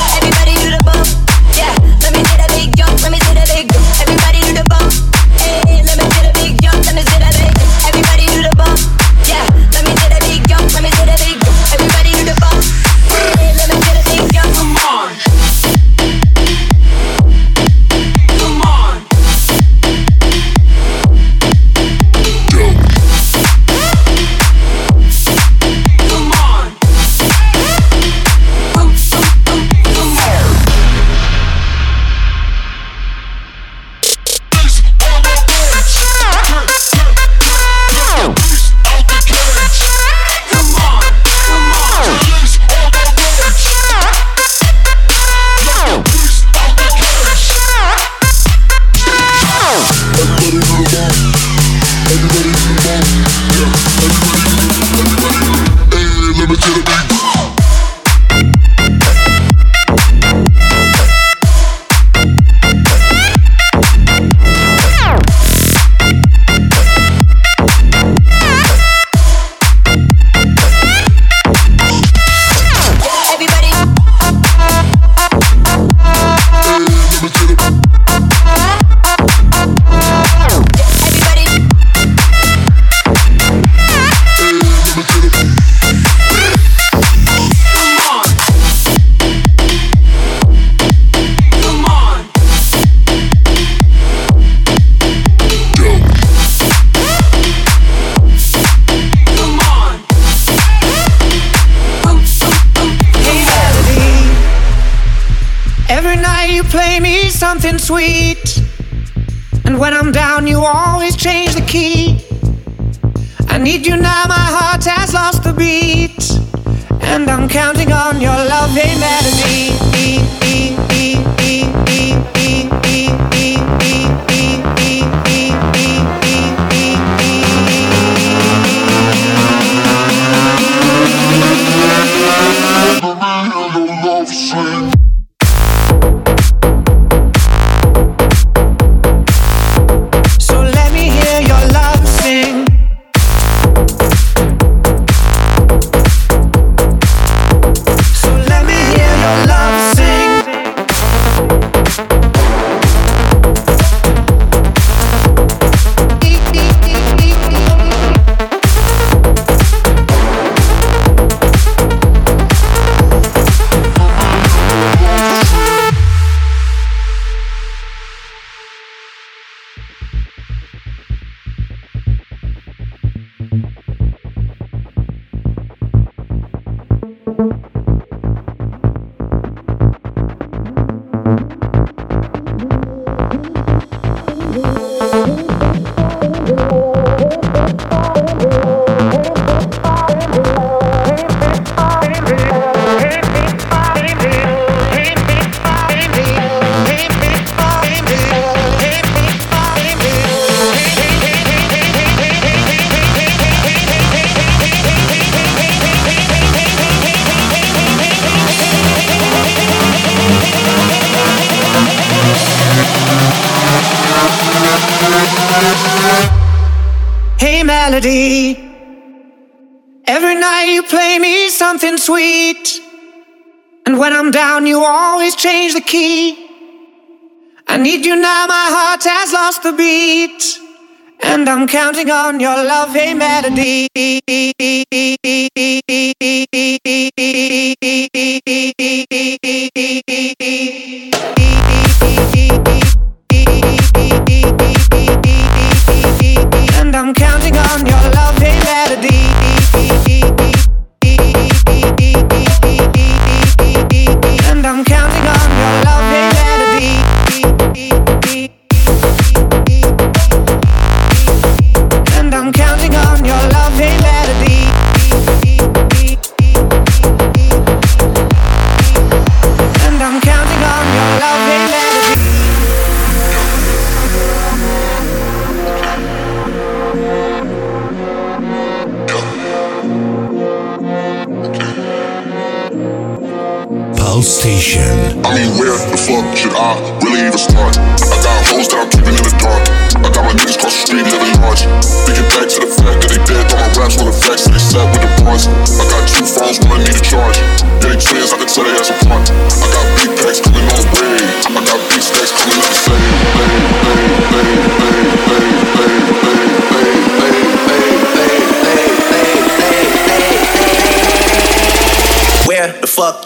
counting 231.98 232.12
on 232.12 232.40
your 232.40 232.64
loving 232.64 233.18
melody. 233.18 233.87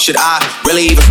should 0.02 0.16
I 0.18 0.40
really 0.66 0.86
even? 0.86 1.04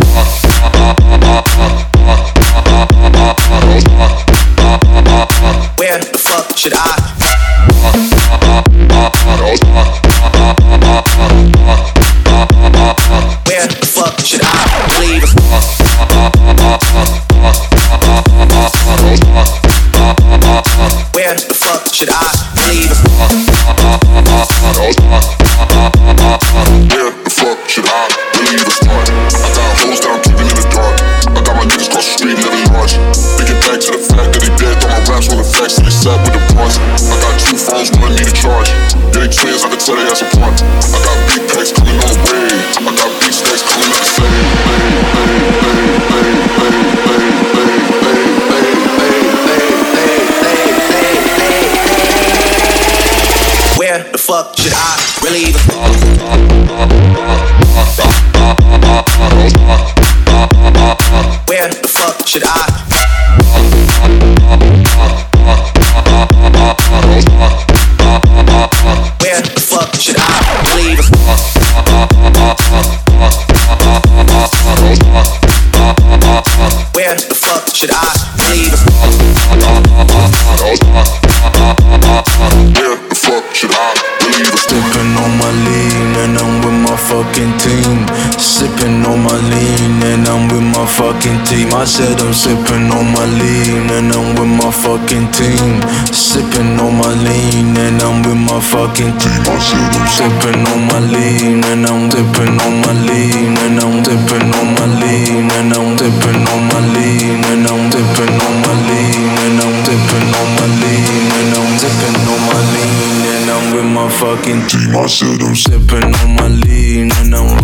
team. 91.51 91.75
I 91.75 91.85
said 91.85 92.15
I'm 92.23 92.33
sipping 92.33 92.87
on 92.95 93.07
my 93.11 93.27
lean 93.27 93.91
and 93.91 94.15
I'm 94.15 94.39
with 94.39 94.53
my 94.63 94.71
fucking 94.71 95.27
team. 95.35 95.83
Sipping 96.15 96.79
on 96.79 96.95
my 96.95 97.11
lean 97.27 97.75
and 97.75 97.99
I'm 98.01 98.23
with 98.23 98.39
my 98.39 98.61
fucking 98.63 99.19
team. 99.19 99.43
I 99.51 99.59
said 99.59 99.91
I'm 99.99 100.07
sipping 100.15 100.63
on 100.71 100.81
my 100.87 101.01
lean 101.11 101.59
and 101.67 101.83
I'm 101.91 102.07
dipping 102.09 102.55
on 102.55 102.75
my 102.87 102.95
lean 102.95 103.59
and 103.67 103.83
I'm 103.83 103.99
dipping 104.07 104.49
on 104.55 104.69
my 104.79 104.87
lean 105.03 105.51
and 105.59 105.75
I'm 105.75 105.99
dipping 105.99 106.47
on 106.55 106.61
my 106.71 106.81
lean 106.95 107.43
and 107.51 107.67
I'm 107.67 107.83
dipping 107.91 108.39
on 108.39 108.55
my 108.63 108.75
lean 108.87 109.35
and 109.43 109.59
I'm 109.59 109.75
dipping 109.83 110.31
on 110.39 110.49
my 110.55 110.67
lean 110.79 111.27
and 111.35 111.51
I'm 111.59 111.71
dipping 111.83 112.19
on 112.31 112.41
my 112.47 112.61
lean 112.71 113.23
and 113.35 113.47
I'm 113.51 113.65
with 113.75 113.91
my 113.91 114.09
fucking 114.23 114.63
team. 114.71 114.95
I 114.95 115.07
said 115.11 115.43
I'm 115.43 115.57
sipping 115.59 116.15
on 116.15 116.31
my 116.39 116.49
lean 116.63 117.11
and 117.11 117.35
I'm 117.35 117.60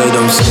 I 0.00 0.12
don't 0.12 0.30
see. 0.30 0.47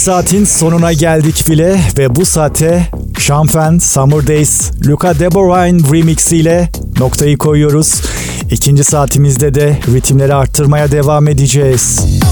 saatin 0.00 0.44
sonuna 0.44 0.92
geldik 0.92 1.48
bile 1.48 1.80
ve 1.98 2.16
bu 2.16 2.26
saate 2.26 2.88
Champagne 3.18 3.80
Summer 3.80 4.26
Days 4.26 4.70
Luca 4.86 5.18
De 5.18 5.30
Bruyne 5.30 5.98
remix 5.98 6.32
ile 6.32 6.70
noktayı 6.98 7.38
koyuyoruz. 7.38 8.02
İkinci 8.50 8.84
saatimizde 8.84 9.54
de 9.54 9.78
ritimleri 9.94 10.34
arttırmaya 10.34 10.90
devam 10.90 11.28
edeceğiz. 11.28 12.00
Müzik 12.04 12.29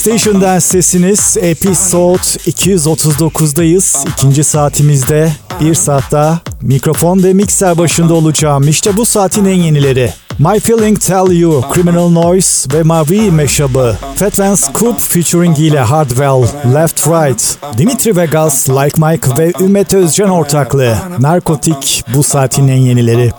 Station 0.00 0.40
Dance'tesiniz. 0.40 1.36
Episode 1.40 2.50
239'dayız. 2.50 4.08
İkinci 4.12 4.44
saatimizde 4.44 5.32
bir 5.60 5.74
saat 5.74 6.44
mikrofon 6.62 7.22
ve 7.22 7.32
mikser 7.32 7.78
başında 7.78 8.14
olacağım. 8.14 8.68
İşte 8.68 8.96
bu 8.96 9.06
saatin 9.06 9.44
en 9.44 9.60
yenileri. 9.62 10.12
My 10.42 10.58
Feeling 10.58 10.98
Tell 10.98 11.32
You, 11.32 11.62
Criminal 11.74 12.10
Noise 12.10 12.68
ve 12.72 12.82
Mavi 12.82 13.30
meşabı. 13.30 13.96
Fat 14.14 14.38
Van 14.38 14.54
Scoop 14.54 15.00
featuring 15.00 15.58
ile 15.58 15.80
Hardwell, 15.80 16.42
Left 16.74 17.06
Right, 17.06 17.58
Dimitri 17.78 18.16
Vegas, 18.16 18.68
Like 18.70 19.06
Mike 19.06 19.30
ve 19.38 19.52
Ümmet 19.60 19.94
Özcan 19.94 20.30
ortaklığı. 20.30 20.96
Narkotik 21.18 22.04
bu 22.14 22.22
saatin 22.22 22.68
en 22.68 22.76
yenileri. 22.76 23.32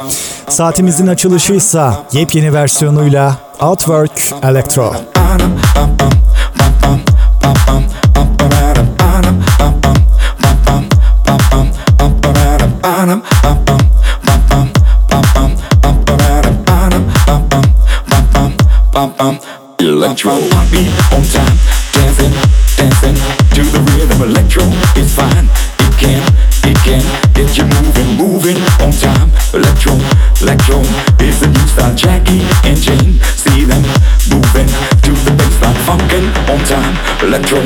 Saatimizin 0.49 1.07
açılışı 1.07 1.53
ise 1.53 1.89
yepyeni 2.13 2.53
versiyonuyla 2.53 3.37
Outwork 3.61 4.33
Electro. 4.43 4.95
Electro 19.01 20.37
beat 20.69 20.93
on 21.09 21.25
time, 21.33 21.57
dancing, 21.89 22.29
dancing 22.77 23.17
to 23.49 23.65
the 23.73 23.81
rhythm. 23.97 24.29
Electro 24.29 24.61
is 24.93 25.09
fine, 25.15 25.49
it 25.49 25.93
can, 25.97 26.21
it 26.69 26.77
can 26.85 27.01
get 27.33 27.57
you 27.57 27.65
moving, 27.65 28.13
moving 28.13 28.61
on 28.77 28.93
time. 28.93 29.33
Electro, 29.57 29.97
electro 30.45 30.85
is 31.17 31.39
the 31.41 31.49
new 31.49 31.65
style. 31.65 31.95
Jackie 31.95 32.45
and 32.61 32.77
Jane, 32.77 33.17
see 33.41 33.65
them 33.65 33.81
moving 34.29 34.69
to 34.69 35.11
the 35.25 35.33
baseline, 35.33 35.81
funkin' 35.81 36.29
on 36.45 36.61
time. 36.69 36.93
Electro, 37.25 37.57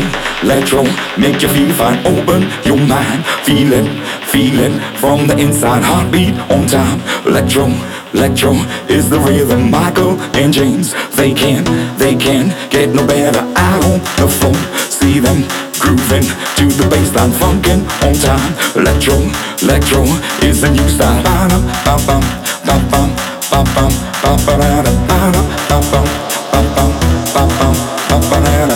electro, 0.41 0.83
make 1.19 1.41
you 1.41 1.49
feel 1.49 1.73
fine. 1.75 1.99
Open 2.07 2.47
your 2.63 2.79
mind, 2.87 3.25
feeling, 3.43 3.91
feeling 4.31 4.79
from 5.03 5.27
the 5.27 5.35
inside. 5.37 5.83
Heartbeat 5.83 6.39
on 6.49 6.65
time. 6.65 7.03
Electro, 7.27 7.67
electro 8.15 8.53
is 8.87 9.09
the 9.09 9.19
rhythm. 9.19 9.69
Michael 9.69 10.19
and 10.39 10.53
James, 10.53 10.93
they 11.15 11.33
can, 11.33 11.63
they 11.97 12.15
can 12.15 12.49
get 12.69 12.89
no 12.95 13.05
better. 13.05 13.43
I 13.55 13.75
on 13.89 13.99
the 14.19 14.27
phone, 14.39 14.55
see 14.89 15.19
them 15.19 15.43
grooving 15.79 16.23
to 16.57 16.65
the 16.79 16.87
baseline, 16.89 17.33
funkin' 17.35 17.83
on 18.05 18.15
time. 18.15 18.53
Electro, 18.79 19.17
electro 19.61 20.03
is 20.47 20.61
the 20.61 20.71
new 20.71 20.87
style. 20.87 21.23
Ba-dum, 21.23 21.63
ba-bum, 21.85 22.23
ba-bum, 22.65 23.09
ba-bum, 23.51 23.91
ba-ba-da-da, 24.23 24.91
ba-dum, 25.07 25.45
ba-bum, 25.69 26.07
ba-bum, 26.51 26.91
ba-bum, 27.35 27.75
ba-ba-da-da. 28.09 28.75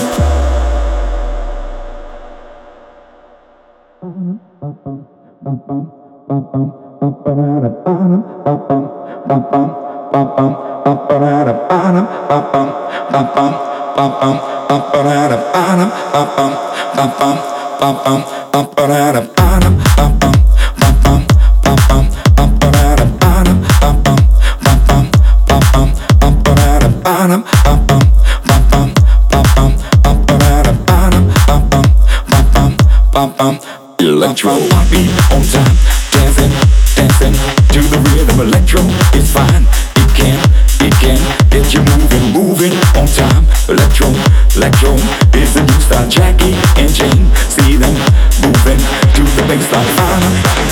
Electro 34.00 34.56
beat 34.89 35.12
on 35.32 35.43
time, 35.52 35.76
dancing, 36.12 36.52
dancing 37.00 37.34
to 37.72 37.80
the 37.80 38.00
rhythm. 38.12 38.39
Electro 38.41 38.82
It's 39.16 39.32
fine, 39.32 39.64
it 39.95 40.10
can, 40.20 40.39
it 40.84 40.93
can 41.00 41.20
get 41.50 41.74
you 41.74 41.82
moving, 41.95 42.26
moving 42.36 42.76
on 43.00 43.08
time. 43.08 43.45
Electro, 43.72 44.08
electro 44.56 44.95
is 45.39 45.54
the 45.54 45.64
new 45.64 45.80
style. 45.80 46.10
Jackie 46.10 46.56
and 46.76 46.91
Jane, 46.91 47.26
see 47.47 47.78
them 47.78 47.95
moving 48.43 48.82
to 49.16 49.24
the 49.36 49.43
baseline. 49.47 49.88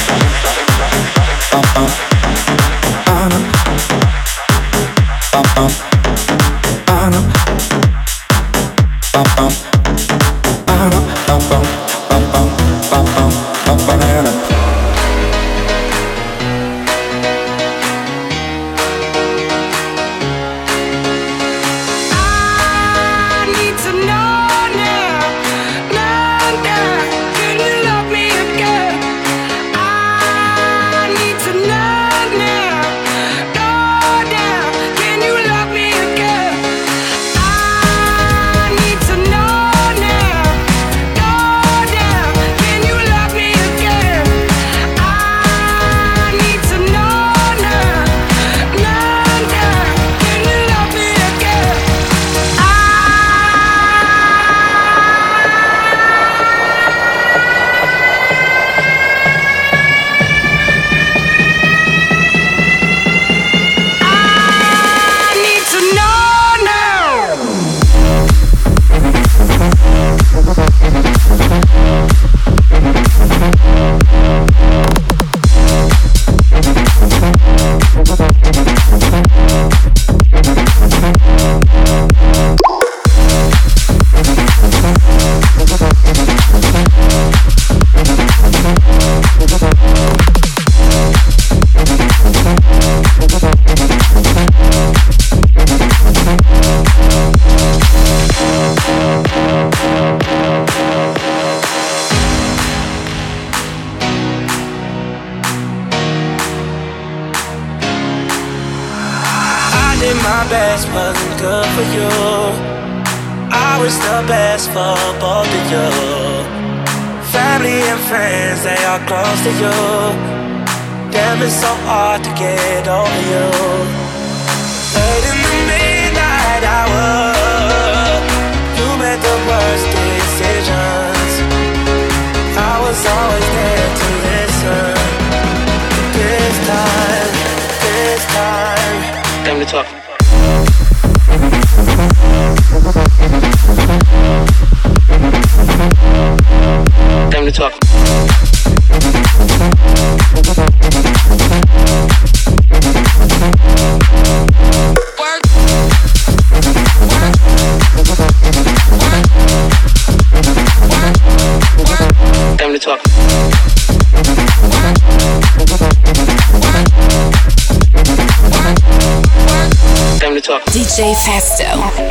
Uh, 0.10 0.20
uh, 0.84 1.62
uh, 1.62 1.86
uh, 1.86 2.07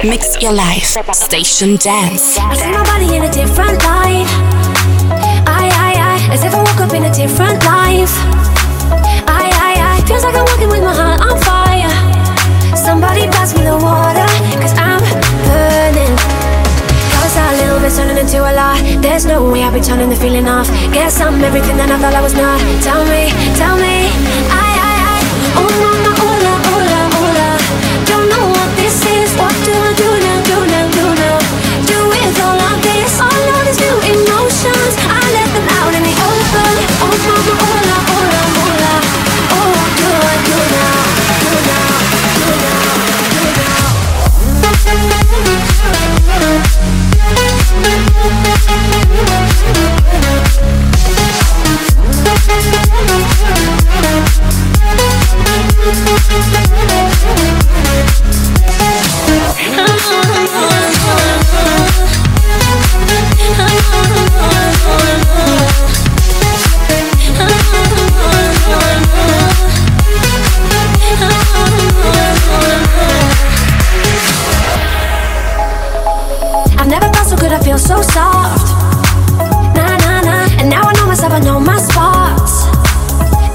Mix 0.06 0.40
your 0.40 0.52
life. 0.52 0.94
Station 1.14 1.74
Dance. 1.82 2.38
I 2.38 2.54
see 2.54 2.70
my 2.70 2.84
body 2.86 3.16
in 3.16 3.24
a 3.24 3.32
different 3.32 3.82
light. 3.82 4.30
I, 5.42 5.66
I, 5.66 5.90
I, 5.98 6.32
as 6.32 6.44
if 6.44 6.54
I 6.54 6.62
woke 6.62 6.78
up 6.78 6.94
in 6.94 7.02
a 7.02 7.12
different 7.12 7.58
life. 7.66 8.14
I, 9.26 9.50
I, 9.50 9.98
I, 9.98 10.06
feels 10.06 10.22
like 10.22 10.36
I'm 10.38 10.46
walking 10.46 10.70
with 10.70 10.84
my 10.86 10.94
heart 10.94 11.18
on 11.26 11.34
fire. 11.42 11.90
Somebody 12.78 13.26
pass 13.34 13.50
me 13.58 13.66
the 13.66 13.74
water, 13.74 14.30
cause 14.62 14.78
I'm 14.78 15.02
burning. 15.50 16.14
Cause 17.18 17.34
a 17.34 17.58
little 17.58 17.80
bit 17.82 17.90
turning 17.90 18.18
into 18.22 18.38
a 18.46 18.52
lot. 18.54 18.78
There's 19.02 19.26
no 19.26 19.50
way 19.50 19.64
I'll 19.64 19.74
be 19.74 19.80
turning 19.80 20.08
the 20.08 20.16
feeling 20.16 20.46
off. 20.46 20.70
Guess 20.94 21.20
I'm 21.20 21.42
everything 21.42 21.76
that 21.78 21.90
I 21.90 21.98
thought 21.98 22.14
I 22.14 22.22
was 22.22 22.34
not. 22.34 22.62
Tell 22.86 23.02
me, 23.10 23.34
tell 23.58 23.74
me. 23.74 24.06
I, 24.54 24.70
I, 24.70 24.94
I, 25.02 25.18
oh 25.58 25.70
mama, 25.82 26.14
hola, 26.14 26.15
feel 77.76 77.96
so 77.96 78.02
soft. 78.02 78.72
Nah, 79.76 79.96
nah, 79.98 80.20
nah. 80.22 80.60
And 80.60 80.70
now 80.70 80.82
I 80.82 80.92
know 80.94 81.06
myself, 81.06 81.32
I 81.32 81.40
know 81.40 81.60
my 81.60 81.76
spots. 81.78 82.64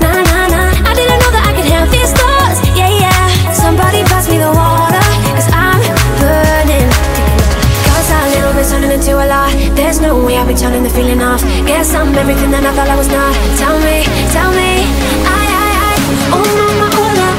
Nah, 0.01 0.21
nah, 0.29 0.47
nah. 0.53 0.89
I 0.89 0.93
didn't 0.93 1.19
know 1.21 1.31
that 1.33 1.43
I 1.49 1.53
could 1.57 1.65
have 1.65 1.89
these 1.89 2.13
thoughts. 2.13 2.61
Yeah, 2.77 2.89
yeah. 2.89 3.53
Somebody 3.53 4.03
pass 4.05 4.29
me 4.29 4.37
the 4.37 4.51
water, 4.53 5.01
cause 5.33 5.49
I'm 5.49 5.81
burning. 6.21 6.89
Cause 7.89 8.09
a 8.13 8.21
little 8.37 8.53
bit 8.53 8.65
turning 8.69 8.91
into 8.91 9.17
a 9.17 9.25
lot. 9.25 9.49
There's 9.73 9.99
no 10.01 10.23
way 10.23 10.37
I'll 10.37 10.47
be 10.47 10.53
turning 10.53 10.83
the 10.83 10.89
feeling 10.89 11.21
off. 11.21 11.41
Guess 11.65 11.93
I'm 11.95 12.13
everything 12.13 12.51
that 12.51 12.61
I 12.61 12.71
thought 12.77 12.89
I 12.89 12.97
was 12.97 13.09
not. 13.09 13.33
Tell 13.57 13.77
me, 13.81 14.05
tell 14.29 14.51
me. 14.53 14.85
I, 15.25 15.41
I, 15.65 15.69
I. 15.89 15.93
Oh, 16.37 16.45
mama, 16.61 16.87
hola, 16.93 17.29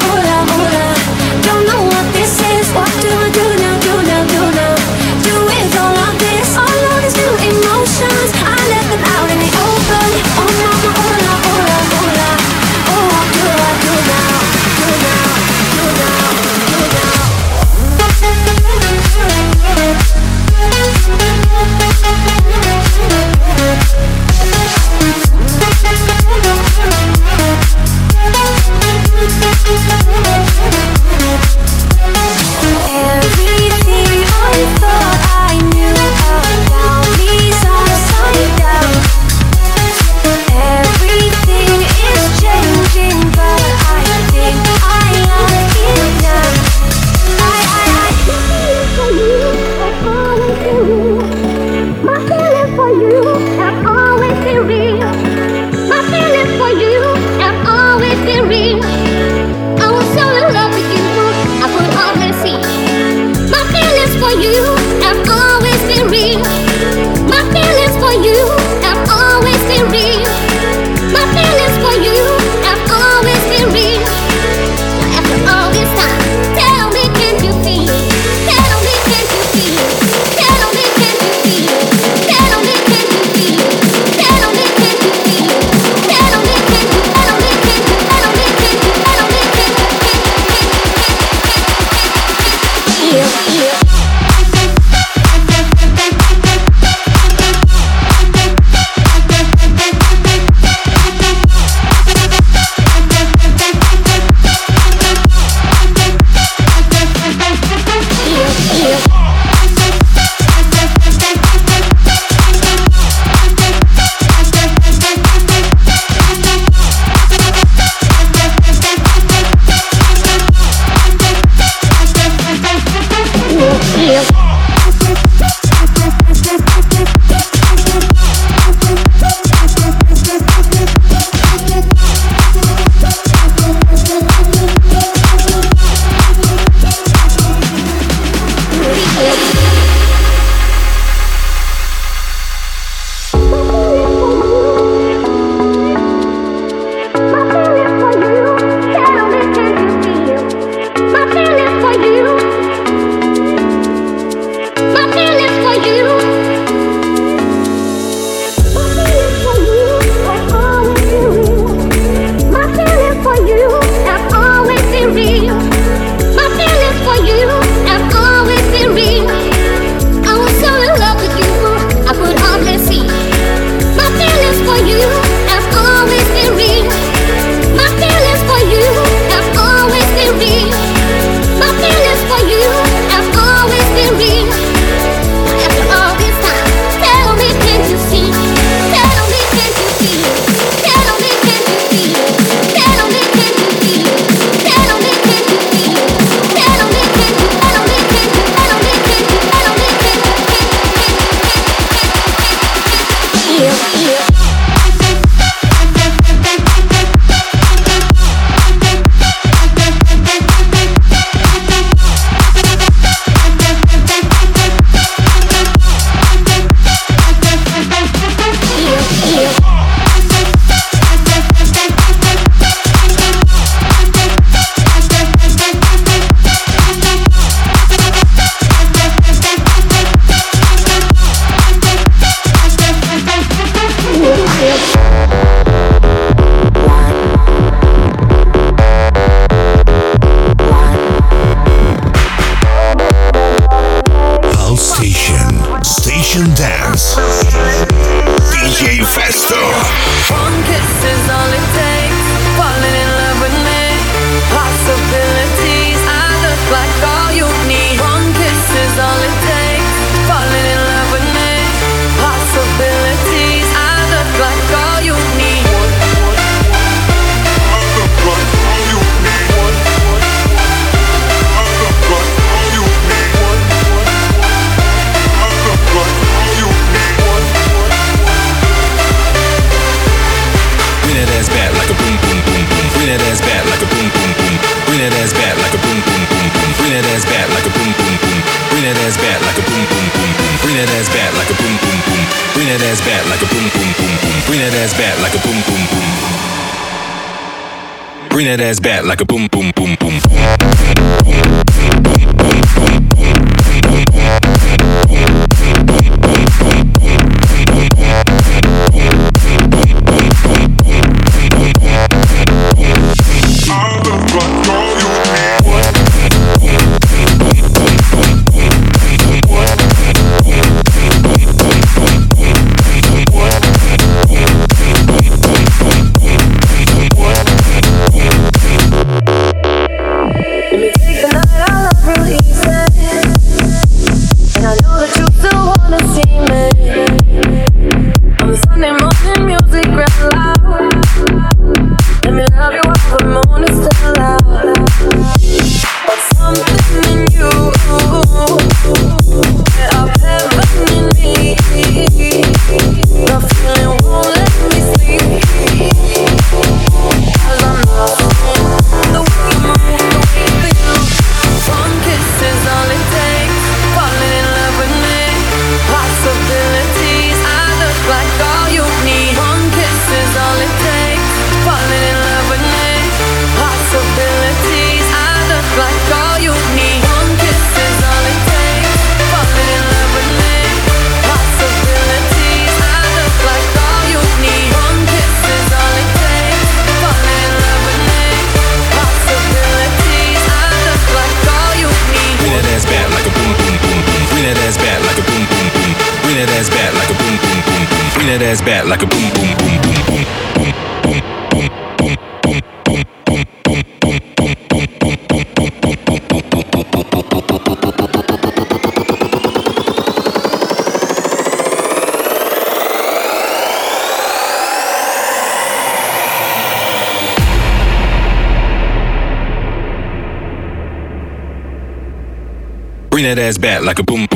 like 423.92 423.98
a 423.98 424.04
boom. 424.04 424.31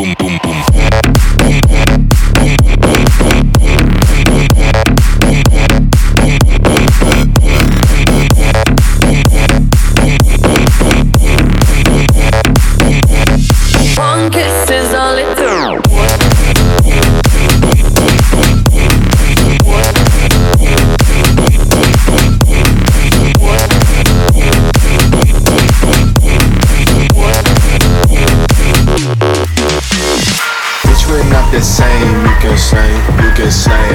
can 32.46 32.58
sing, 32.58 32.96
you 33.18 33.30
can 33.34 33.50
say, 33.50 33.86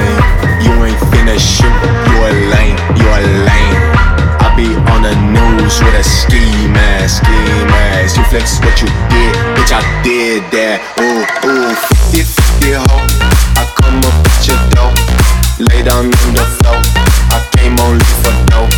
You 0.60 0.72
ain't 0.84 1.00
finna 1.08 1.40
shoot, 1.40 1.72
You're 2.12 2.32
lame, 2.52 2.76
You're 3.00 3.24
lame. 3.48 3.80
I 4.44 4.52
be 4.56 4.68
on 4.92 5.00
the 5.08 5.14
news 5.32 5.80
with 5.80 5.96
a 5.96 6.04
ski 6.04 6.68
mask, 6.68 7.24
ski 7.24 7.38
mask. 7.72 8.16
You 8.16 8.24
flex 8.28 8.60
what 8.60 8.76
you 8.80 8.88
did, 9.08 9.32
bitch, 9.56 9.72
I 9.72 9.80
did 10.04 10.44
that. 10.52 10.84
Ooh, 11.00 11.24
ooh, 11.48 11.72
50 12.12 12.76
ho. 12.76 12.84
I 13.56 13.64
come 13.80 14.04
up 14.04 14.16
at 14.20 14.44
your 14.44 14.60
door, 14.76 14.92
lay 15.72 15.80
down 15.80 16.12
on 16.12 16.30
the 16.36 16.44
floor. 16.60 16.76
I 17.32 17.40
came 17.56 17.78
only 17.80 18.04
for 18.20 18.36
dough. 18.52 18.68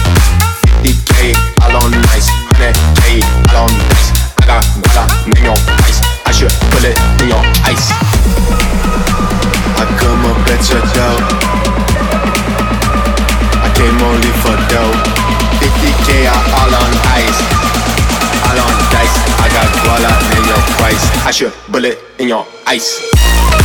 50k, 0.87 1.35
all 1.67 1.75
on 1.83 1.95
ice. 2.15 2.31
100k, 2.63 3.27
all 3.51 3.67
on 3.67 3.75
ice. 3.91 4.15
I 4.39 4.47
got, 4.47 4.63
got 4.95 5.11
a 5.11 5.55
ice. 5.83 5.99
I 6.27 6.31
should 6.31 6.53
put 6.71 6.85
it 6.85 6.95
in 7.23 7.29
your 7.29 7.43
ice 7.67 8.04
get 10.57 10.71
your 10.71 10.81
dough. 10.95 11.19
I 13.59 13.69
came 13.75 13.99
only 14.07 14.33
for 14.43 14.57
dough. 14.71 14.95
50k 15.59 16.31
are 16.31 16.45
all 16.59 16.75
on 16.83 16.93
ice, 17.19 17.41
all 18.47 18.59
on 18.63 18.75
dice. 18.95 19.17
I 19.43 19.49
got 19.51 19.69
guala 19.83 20.13
in 20.37 20.45
your 20.47 20.63
price. 20.79 21.05
I 21.27 21.31
should 21.33 21.53
bullet 21.73 21.99
in 22.19 22.29
your 22.29 22.47
ice. 22.67 23.64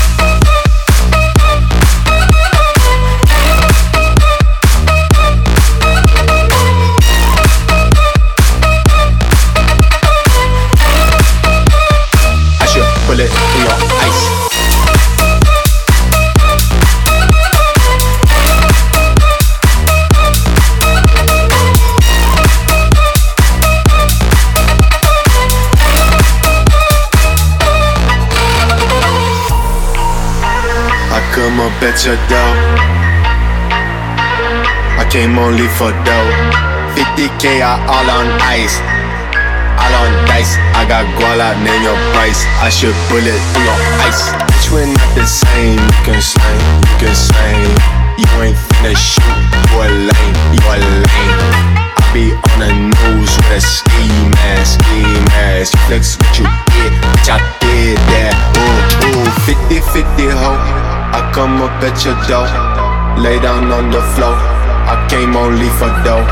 don't 31.78 32.30
dough. 32.30 32.56
I 34.98 35.06
came 35.10 35.38
only 35.38 35.68
for 35.78 35.92
dough. 36.04 36.32
50k 36.98 37.62
are 37.62 37.80
all 37.88 38.10
on 38.10 38.28
ice. 38.42 38.82
All 39.78 39.94
on 40.02 40.12
dice. 40.28 40.58
I 40.76 40.86
got 40.88 41.06
guala, 41.16 41.56
name 41.64 41.84
your 41.84 41.98
price. 42.14 42.44
I 42.60 42.70
should 42.70 42.96
bullet 43.08 43.40
through 43.54 43.64
your 43.64 43.80
ice. 44.04 44.34
Bitch, 44.50 44.68
we're 44.74 44.90
not 44.90 45.10
the 45.16 45.26
same. 45.26 45.80
You 45.80 46.00
can 46.04 46.22
slang, 46.22 46.62
you 46.84 46.96
can 47.00 47.16
slang. 47.16 47.72
You 48.18 48.28
ain't 48.44 48.58
finna 48.58 48.96
shoot. 48.98 49.38
You 49.70 49.80
a 49.80 49.88
lame, 50.10 50.38
you 50.52 50.64
a 50.66 50.76
lame. 50.76 51.40
I 51.96 52.04
be 52.12 52.34
on 52.34 52.58
the 52.60 52.72
news 52.74 53.32
with 53.38 53.56
a 53.56 53.62
ski 53.62 54.06
mask, 54.42 54.82
ski 54.82 55.02
mask. 55.32 55.78
Flex 55.88 56.18
what 56.18 56.34
you 56.40 56.46
get, 56.76 56.92
bitch, 57.00 57.30
I 57.30 57.40
did 57.62 57.98
that. 58.12 58.36
Ooh, 58.58 59.22
ooh, 59.22 59.30
50, 59.46 59.80
50. 59.80 60.79
I 61.12 61.32
come 61.34 61.62
up 61.62 61.74
at 61.82 61.98
your 62.06 62.18
door, 62.30 62.46
lay 63.22 63.40
down 63.40 63.72
on 63.72 63.90
the 63.90 64.02
floor. 64.14 64.36
I 64.90 64.96
came 65.10 65.36
only 65.36 65.70
for 65.78 65.90
dough. 66.06 66.26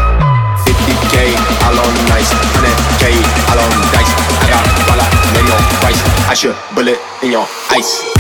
50k, 0.66 1.34
all 1.66 1.78
on 1.82 1.94
nice, 2.10 2.30
100k, 2.34 3.04
all 3.50 3.60
on 3.62 3.74
dice. 3.94 4.14
I 4.42 4.46
got 4.50 4.66
dollar, 4.88 5.10
name 5.34 5.48
your 5.48 5.62
price. 5.82 6.02
I 6.30 6.34
should 6.34 6.56
bullet 6.76 7.00
in 7.24 7.32
your 7.32 7.48
ice. 7.70 8.17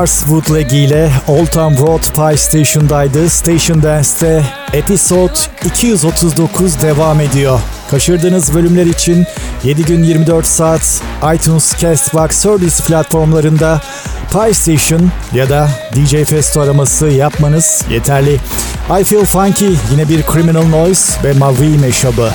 Mars 0.00 0.28
bootleg 0.28 0.72
ile 0.72 1.10
Old 1.28 1.46
Town 1.46 1.86
Road 1.86 2.02
Pie 2.14 2.36
Station'daydı. 2.36 3.30
Station 3.30 3.82
Dance'te 3.82 4.42
Episode 4.72 5.32
239 5.64 6.82
devam 6.82 7.20
ediyor. 7.20 7.60
Kaçırdığınız 7.90 8.54
bölümler 8.54 8.86
için 8.86 9.26
7 9.64 9.84
gün 9.84 10.02
24 10.02 10.46
saat 10.46 11.02
iTunes, 11.34 11.78
Castbox, 11.78 12.30
Service 12.30 12.84
platformlarında 12.86 13.80
Pie 14.32 14.54
Station 14.54 15.10
ya 15.34 15.48
da 15.50 15.68
DJ 15.94 16.24
Festo 16.24 16.60
araması 16.60 17.06
yapmanız 17.06 17.84
yeterli. 17.90 18.40
I 19.00 19.04
Feel 19.04 19.24
Funky 19.24 19.74
yine 19.90 20.08
bir 20.08 20.22
Criminal 20.32 20.64
Noise 20.64 21.12
ve 21.24 21.32
Mavi 21.32 21.78
meşabı. 21.78 22.30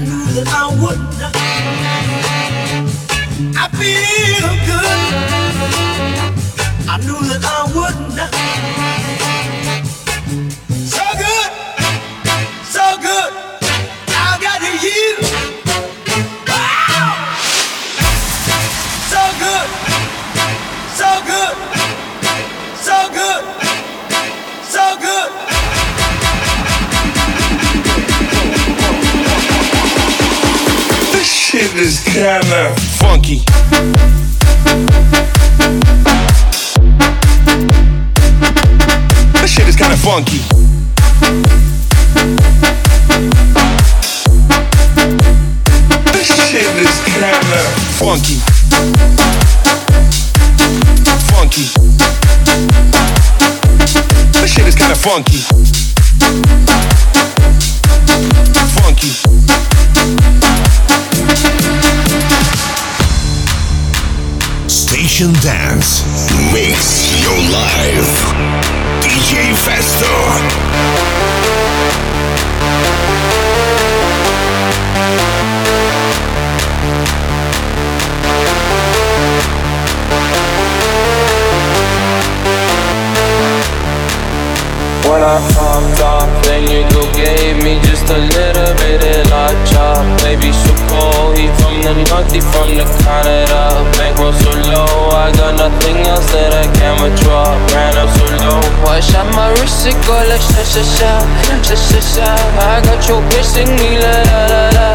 I 0.00 0.02
knew 0.02 0.24
that 0.32 0.48
I 0.48 0.64
wouldn't. 0.80 1.20
I 3.54 3.68
feel 3.76 4.48
good. 4.64 5.00
I 6.88 6.96
knew 7.04 7.20
that 7.28 7.44
I 7.44 7.68
wouldn't. 7.74 9.09
Is 31.80 32.00
kinda 32.00 32.74
funky. 32.98 33.42
This 39.40 39.50
shit 39.50 39.66
is 39.66 39.76
kinda 39.76 39.96
funky. 39.96 40.40
This 46.12 46.28
shit 46.50 46.76
is 46.76 47.00
kinda 47.06 47.40
funky. 47.98 48.36
Funky. 51.32 51.66
This 54.32 54.52
shit 54.52 54.66
is 54.66 54.74
kinda 54.74 54.96
funky. 54.96 55.38
Funky. 58.76 60.39
Station 65.00 65.32
Dance 65.40 66.02
makes 66.52 67.22
your 67.22 67.32
life. 67.50 68.34
DJ 69.00 69.54
Festo. 69.54 70.90
When 85.10 85.26
I 85.26 85.42
popped 85.58 85.98
off, 86.06 86.30
then 86.46 86.70
you 86.70 86.86
go 86.94 87.02
gave 87.18 87.58
me 87.66 87.82
just 87.82 88.06
a 88.06 88.14
little 88.14 88.72
bit 88.78 89.02
of 89.02 89.26
la 89.26 89.50
chop. 89.66 90.06
Baby, 90.22 90.54
so 90.54 90.70
cold, 90.86 91.34
he 91.34 91.50
from 91.58 91.82
the 91.82 91.98
north, 92.06 92.30
he 92.30 92.38
from 92.38 92.78
the 92.78 92.86
Canada. 93.02 93.82
Bankroll 93.98 94.30
so 94.30 94.54
low, 94.70 95.10
I 95.10 95.34
got 95.34 95.58
nothing 95.58 96.06
else 96.06 96.30
that 96.30 96.54
I 96.54 96.62
can 96.78 96.94
withdraw. 97.02 97.58
Ran 97.74 97.98
up 97.98 98.06
so 98.14 98.22
low, 98.38 98.62
I 98.86 99.02
shot 99.02 99.26
my 99.34 99.50
wrist, 99.58 99.82
it 99.82 99.98
go 100.06 100.14
like 100.30 100.46
sha 100.46 100.62
sha 100.62 100.82
sha, 100.86 101.12
sha 101.58 101.74
sha 101.74 101.98
sha. 101.98 102.30
I 102.62 102.78
got 102.86 103.02
your 103.10 103.18
bitch 103.34 103.50
sing 103.50 103.66
me 103.82 103.98
la 103.98 104.14
la 104.14 104.40
la 104.46 104.62
la, 104.78 104.88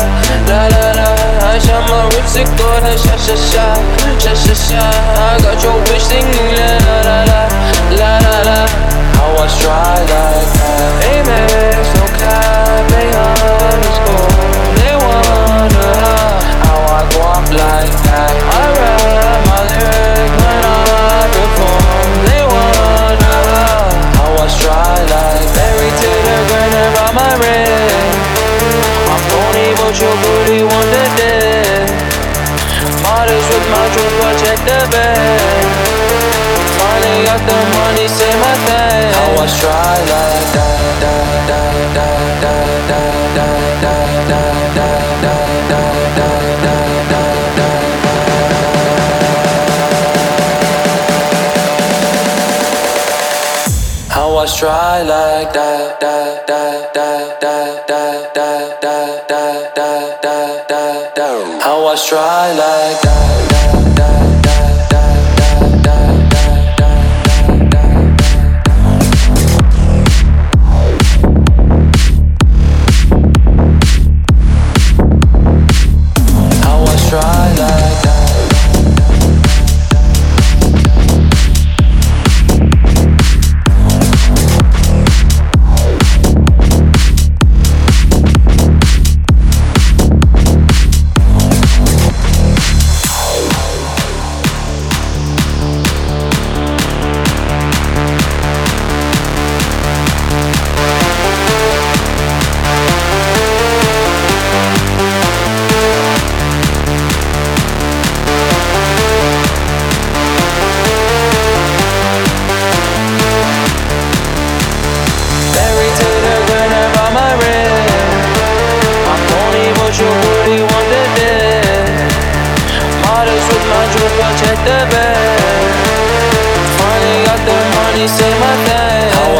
la 0.47 0.61
la 0.71 0.85
la. 0.95 1.09
I 1.43 1.59
shot 1.59 1.83
my 1.91 2.07
wrist, 2.15 2.39
it 2.39 2.47
go 2.55 2.71
like 2.87 3.03
sha 3.03 3.19
sha 3.19 3.35
sha, 3.35 3.67
sha 4.23 4.31
sha 4.31 4.55
sha. 4.55 4.79
I 4.79 5.43
got 5.43 5.59
your 5.59 5.75
bitch 5.91 6.07
sing 6.07 6.23
me 6.23 6.55
la 6.55 6.71
la 6.87 6.97
la 7.03 7.17
la, 7.27 7.41
la 7.99 8.11
la 8.23 8.35
la. 8.47 8.84
I 9.15 9.25
was 9.37 9.51
dry 9.61 9.99
like 9.99 10.51
that. 10.59 11.03
They. 11.05 11.21
They 14.79 14.93
how 16.63 16.79
I 16.85 17.01
like 17.51 17.95
that. 18.07 18.33
I 18.45 18.65
my 19.49 19.61
I 20.55 21.31
perform. 21.33 21.83
They 22.27 22.43
how 24.19 24.35
I 24.35 24.47
dry 24.59 24.97
like 25.13 25.47
Married 25.55 25.95
to 26.01 26.11
the 26.27 26.37
grind 26.49 26.75
around 26.75 27.15
my 27.15 27.33
ring. 27.39 28.15
But 29.85 30.01
your 30.01 30.15
booty 30.23 30.63
wonder 30.63 31.07
dead. 31.15 31.89
Modest 33.03 33.47
with 33.53 33.67
my 33.71 33.85
truth, 33.93 34.15
check 34.43 34.59
the 34.65 34.79
bag. 34.91 35.64
Finally 37.15 37.31
got 37.31 37.39
the 37.47 37.55
money, 37.79 38.07
say 38.09 38.33
my 38.41 38.53
thing. 38.67 39.13
How 39.15 39.39
I 39.39 39.47
try 39.47 39.95
like 40.11 40.51
that, 40.51 40.75
that, 40.99 41.23
that, 41.47 41.71
that, 41.95 42.11
that, 42.41 42.59
that, 42.87 43.09
that, 43.35 43.55
that, 43.75 44.11
that, 44.25 44.75
that, 44.75 44.99
that, 45.23 45.39
that, 45.65 45.89
that, 46.15 46.35
that, 46.63 46.83
that, 46.83 47.23
that. 47.55 47.71
How 54.11 54.29
I 54.35 54.45
try 54.45 55.01
like 55.03 55.14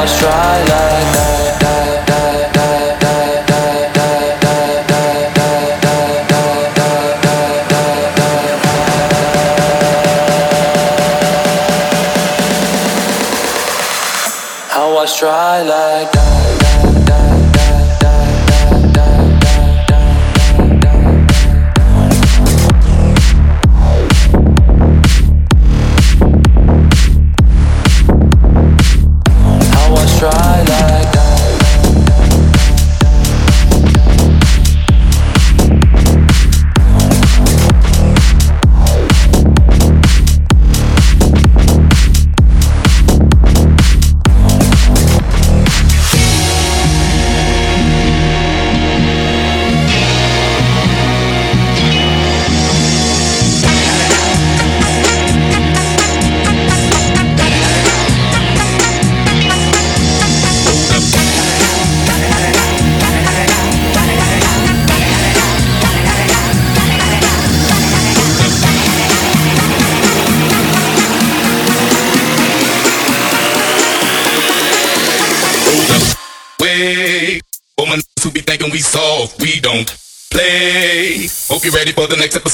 try 0.07 0.63
life. 0.65 0.84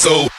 For 0.04 0.31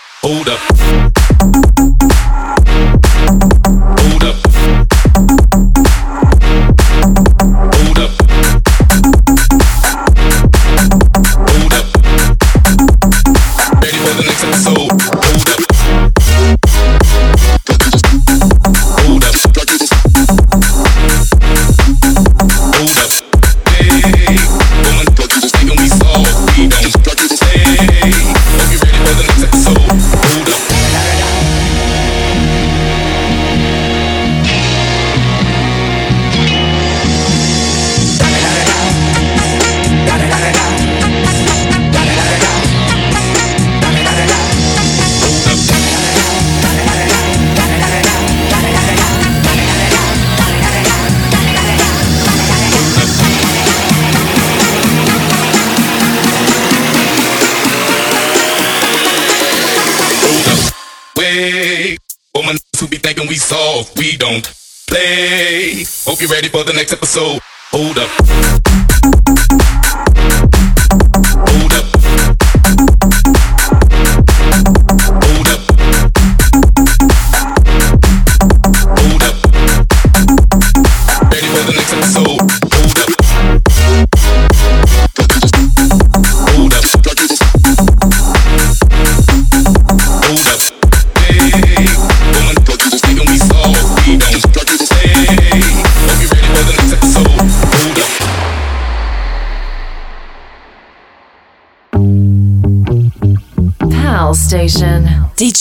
for 67.15 67.42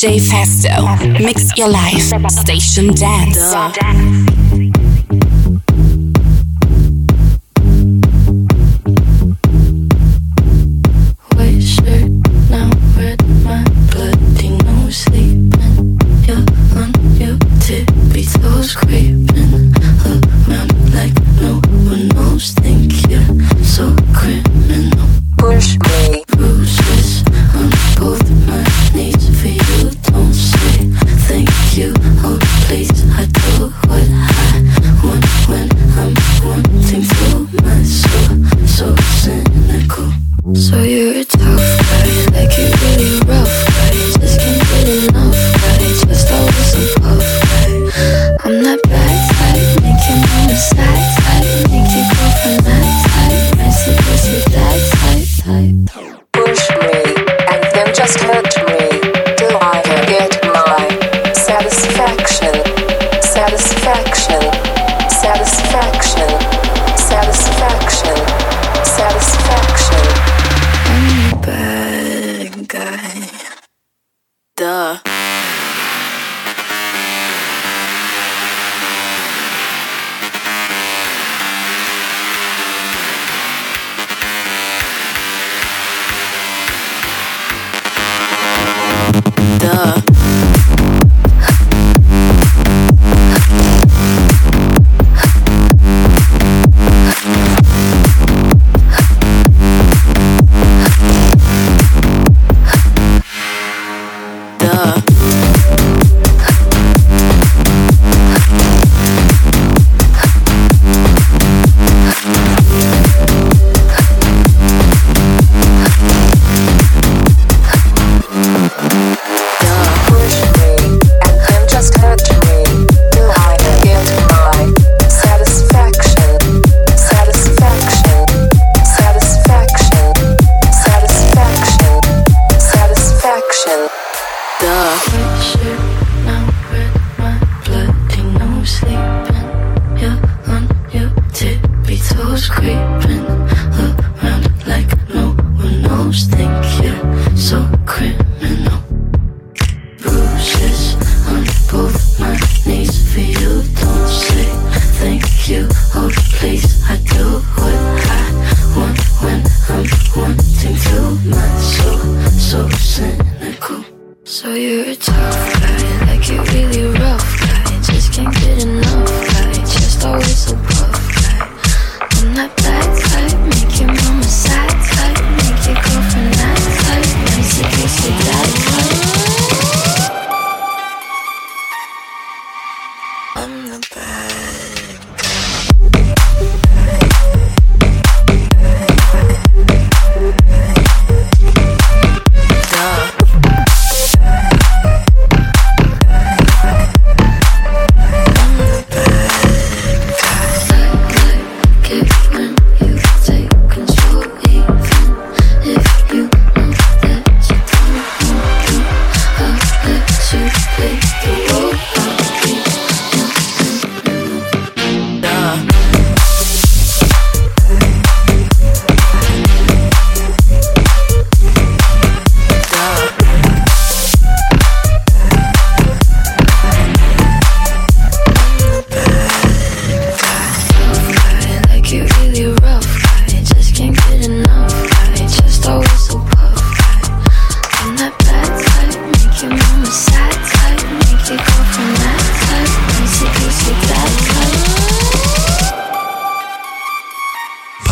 DJ 0.02 0.20
Festo. 0.20 0.98
Mix 1.20 1.56
your 1.56 1.70
life. 1.70 2.12
Station 2.32 2.92
Dance. 2.96 4.41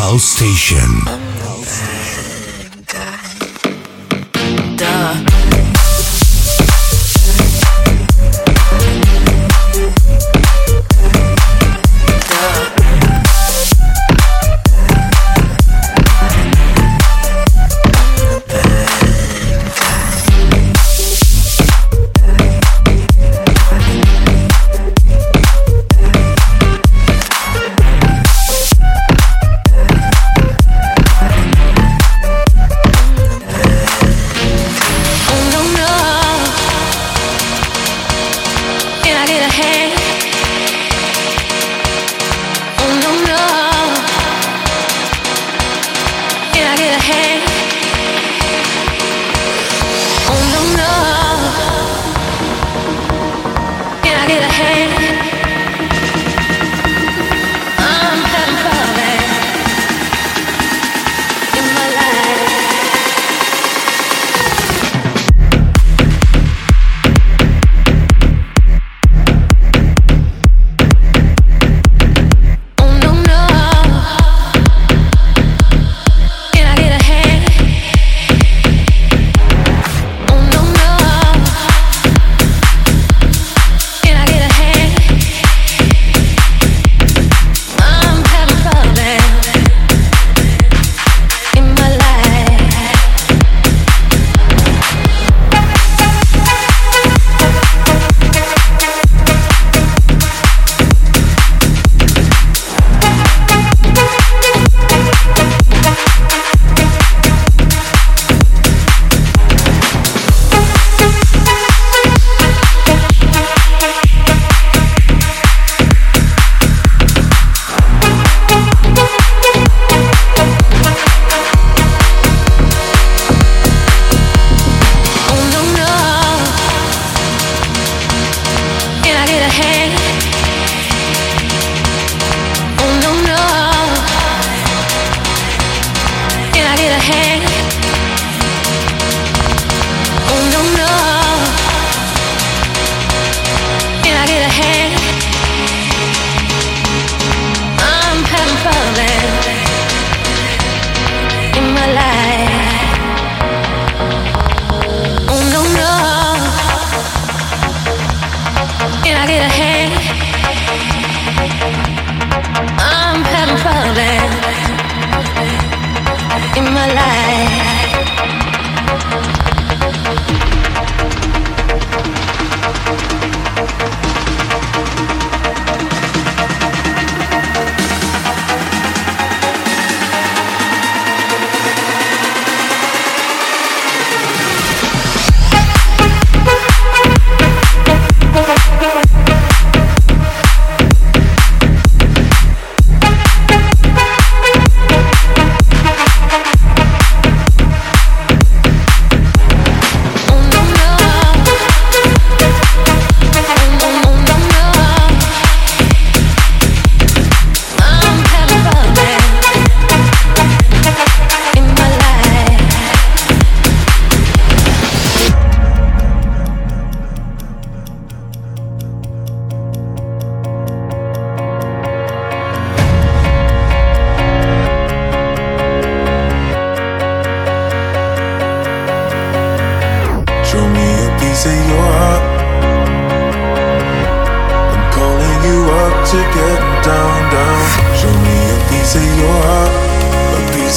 House 0.09 0.23
Station. 0.23 1.28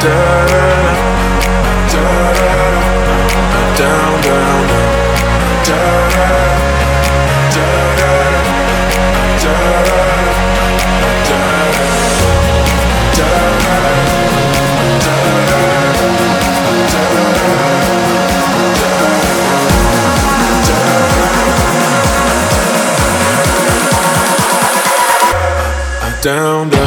down, 0.00 0.08
down. 26.68 26.79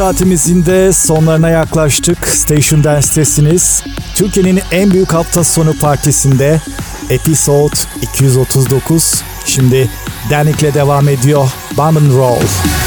Saatimizin 0.00 0.66
de 0.66 0.92
sonlarına 0.92 1.50
yaklaştık. 1.50 2.28
Station 2.28 2.84
Dance'tesiniz. 2.84 3.82
Türkiye'nin 4.14 4.60
en 4.72 4.90
büyük 4.90 5.12
hafta 5.12 5.44
sonu 5.44 5.78
partisinde 5.78 6.60
Episode 7.10 7.74
239. 8.02 9.22
Şimdi 9.44 9.90
Danik'le 10.30 10.74
devam 10.74 11.08
ediyor. 11.08 11.50
Bomb 11.76 11.96
and 11.96 12.12
Roll. 12.12 12.79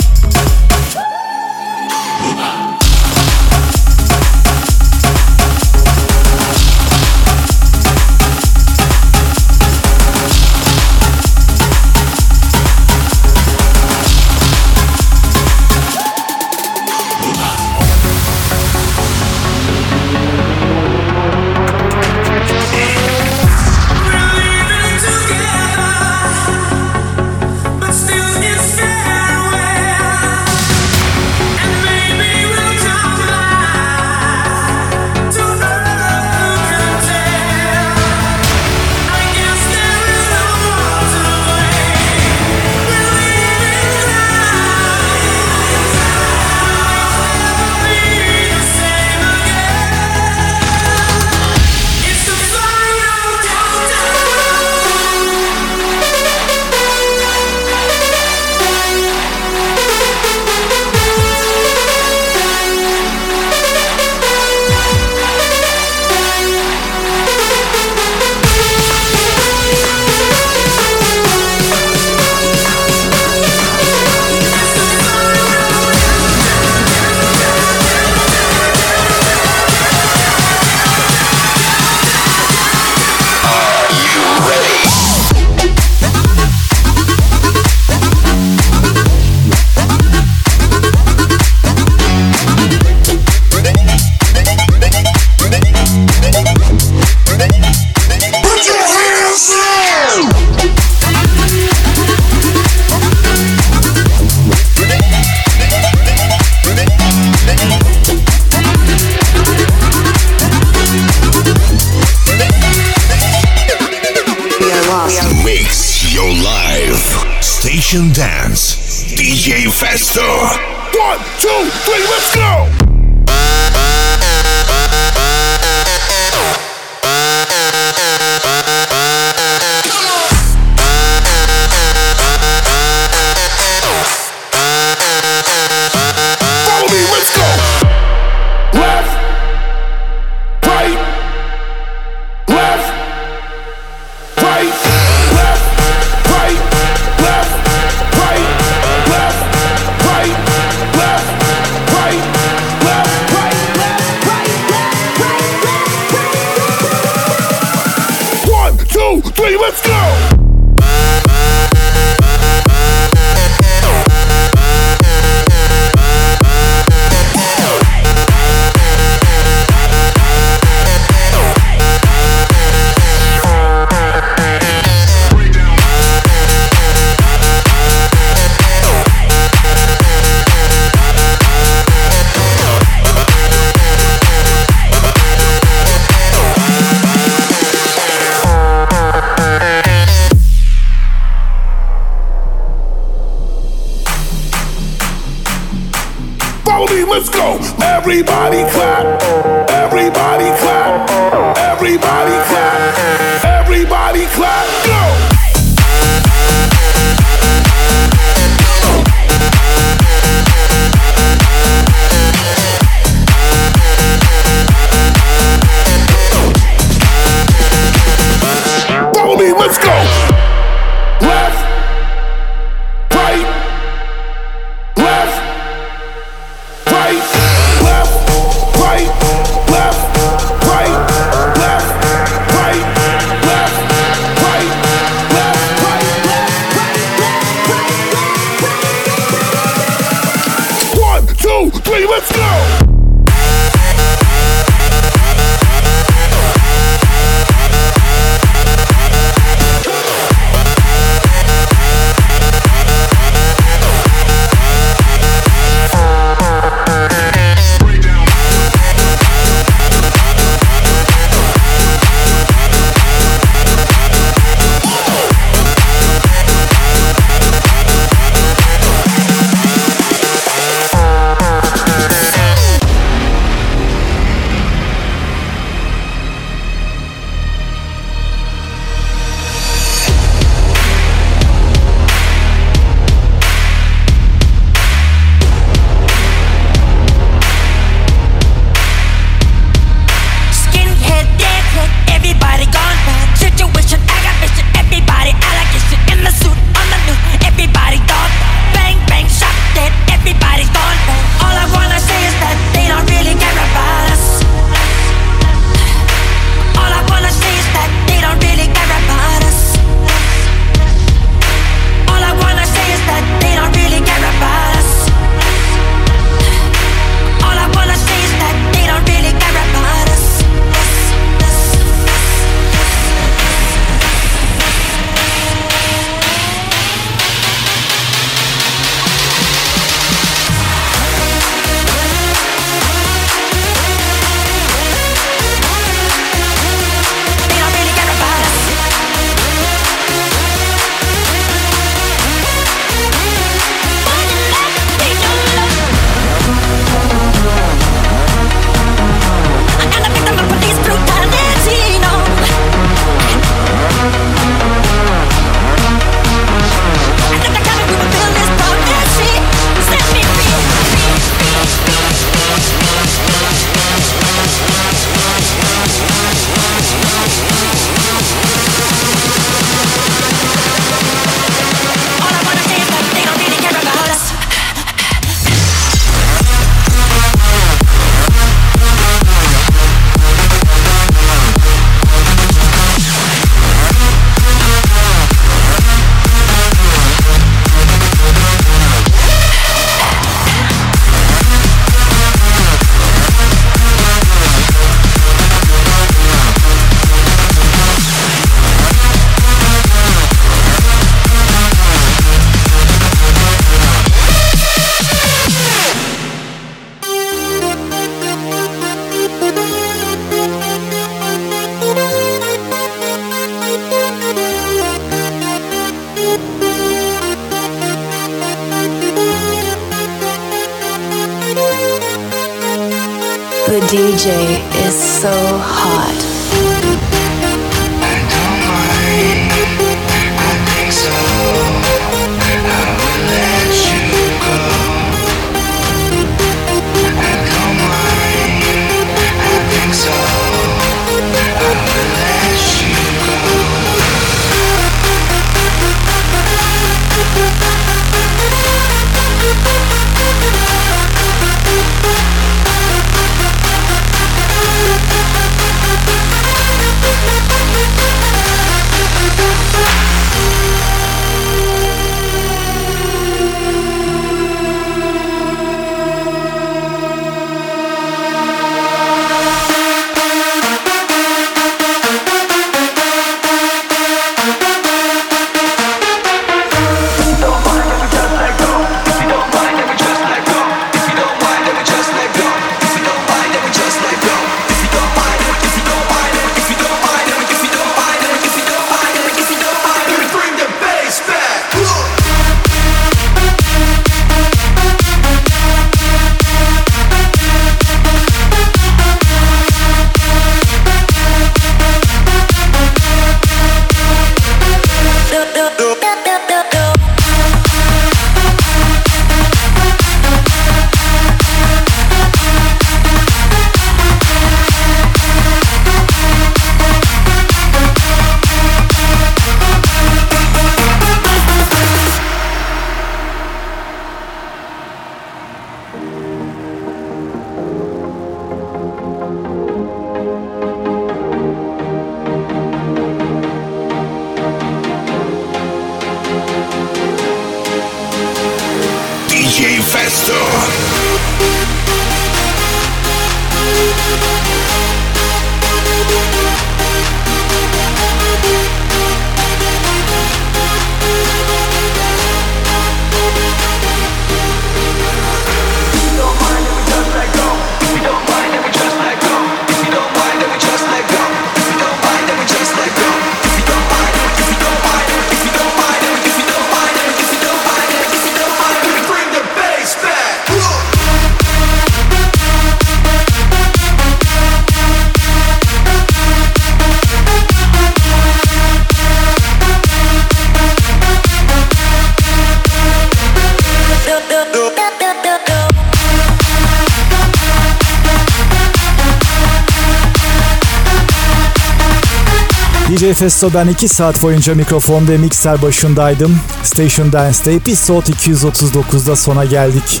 DJ 592.92 593.14
Festo 593.14 593.54
ben 593.54 593.68
2 593.68 593.88
saat 593.88 594.22
boyunca 594.22 594.54
mikrofon 594.54 595.08
ve 595.08 595.18
mikser 595.18 595.62
başındaydım. 595.62 596.40
Station 596.62 597.12
Dance'de 597.12 597.54
episode 597.54 598.06
239'da 598.10 599.16
sona 599.16 599.44
geldik. 599.44 600.00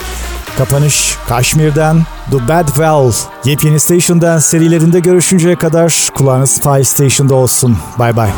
Kapanış 0.58 1.16
Kaşmir'den 1.28 2.06
The 2.30 2.48
Bad 2.48 2.66
Well. 2.66 3.12
Yepyeni 3.44 3.80
Station 3.80 4.20
Dance 4.20 4.42
serilerinde 4.42 5.00
görüşünceye 5.00 5.56
kadar 5.56 6.10
kulağınız 6.14 6.50
Spy 6.50 6.82
Station'da 6.84 7.34
olsun. 7.34 7.78
Bye. 7.98 8.30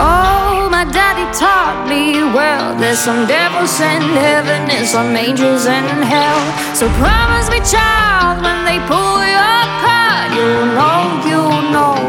Oh, 0.00 0.72
daddy 0.72 1.38
taught 1.38 1.88
me 1.88 2.12
well. 2.12 2.78
There's 2.80 2.98
some 2.98 3.28
devils 3.28 3.80
in 3.80 4.02
heaven 4.16 4.78
and 4.78 4.86
some 4.86 5.18
angels 5.18 5.66
in 5.66 6.02
hell. 6.02 6.40
So 6.74 6.86
promise 6.86 7.50
me, 7.50 7.58
child, 7.64 8.44
when 8.44 8.64
they 8.66 8.78
pull 8.88 9.26
your 9.26 9.64
card, 9.82 10.32
you 10.36 10.66
know, 10.74 11.30
you 11.30 11.57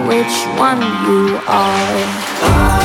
which 0.09 0.47
one 0.57 0.81
you 1.05 1.39
are. 1.45 2.78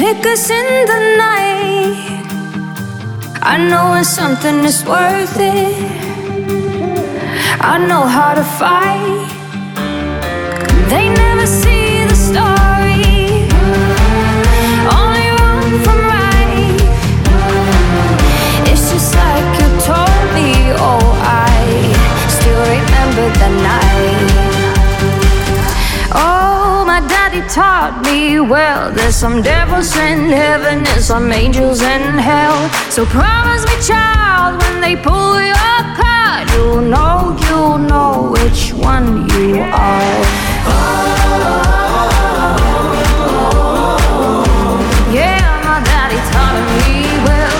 Flickers 0.00 0.48
in 0.48 0.68
the 0.90 1.00
night. 1.24 2.24
I 3.52 3.54
know 3.68 3.90
when 3.90 4.04
something 4.04 4.64
is 4.64 4.82
worth 4.82 5.36
it. 5.38 5.76
I 7.72 7.74
know 7.88 8.04
how 8.16 8.32
to 8.40 8.44
fight. 8.60 9.28
They 10.88 11.06
never 11.22 11.46
see 11.46 12.06
the 12.12 12.18
story, 12.30 13.44
only 14.98 15.28
run 15.40 15.68
from 15.84 16.00
right. 16.14 16.80
It's 18.70 18.84
just 18.92 19.10
like 19.22 19.48
you 19.60 19.68
told 19.90 20.24
me. 20.36 20.50
Oh, 20.88 21.04
I 21.52 21.60
still 22.36 22.62
remember 22.76 23.26
the 23.42 23.50
night. 23.68 24.19
Taught 27.50 28.00
me 28.04 28.38
well. 28.38 28.92
There's 28.92 29.16
some 29.16 29.42
devils 29.42 29.96
in 29.96 30.30
heaven 30.30 30.86
and 30.86 31.02
some 31.02 31.32
angels 31.32 31.82
in 31.82 32.16
hell. 32.16 32.70
So 32.90 33.04
promise 33.06 33.64
me, 33.66 33.74
child, 33.82 34.62
when 34.62 34.80
they 34.80 34.94
pull 34.94 35.40
your 35.42 35.82
card, 35.98 36.48
you'll 36.54 36.82
know, 36.82 37.36
you'll 37.48 37.78
know 37.78 38.30
which 38.30 38.72
one 38.72 39.28
you 39.30 39.58
are. 39.58 40.22
Yeah, 45.10 45.42
my 45.66 45.82
daddy 45.82 46.20
taught 46.30 46.62
me 46.78 47.02
well. 47.26 47.58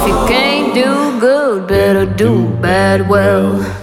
If 0.00 0.08
you 0.08 0.16
can't 0.32 0.72
do 0.74 1.20
good, 1.20 1.68
better 1.68 2.06
do 2.06 2.48
bad 2.56 3.06
well. 3.06 3.73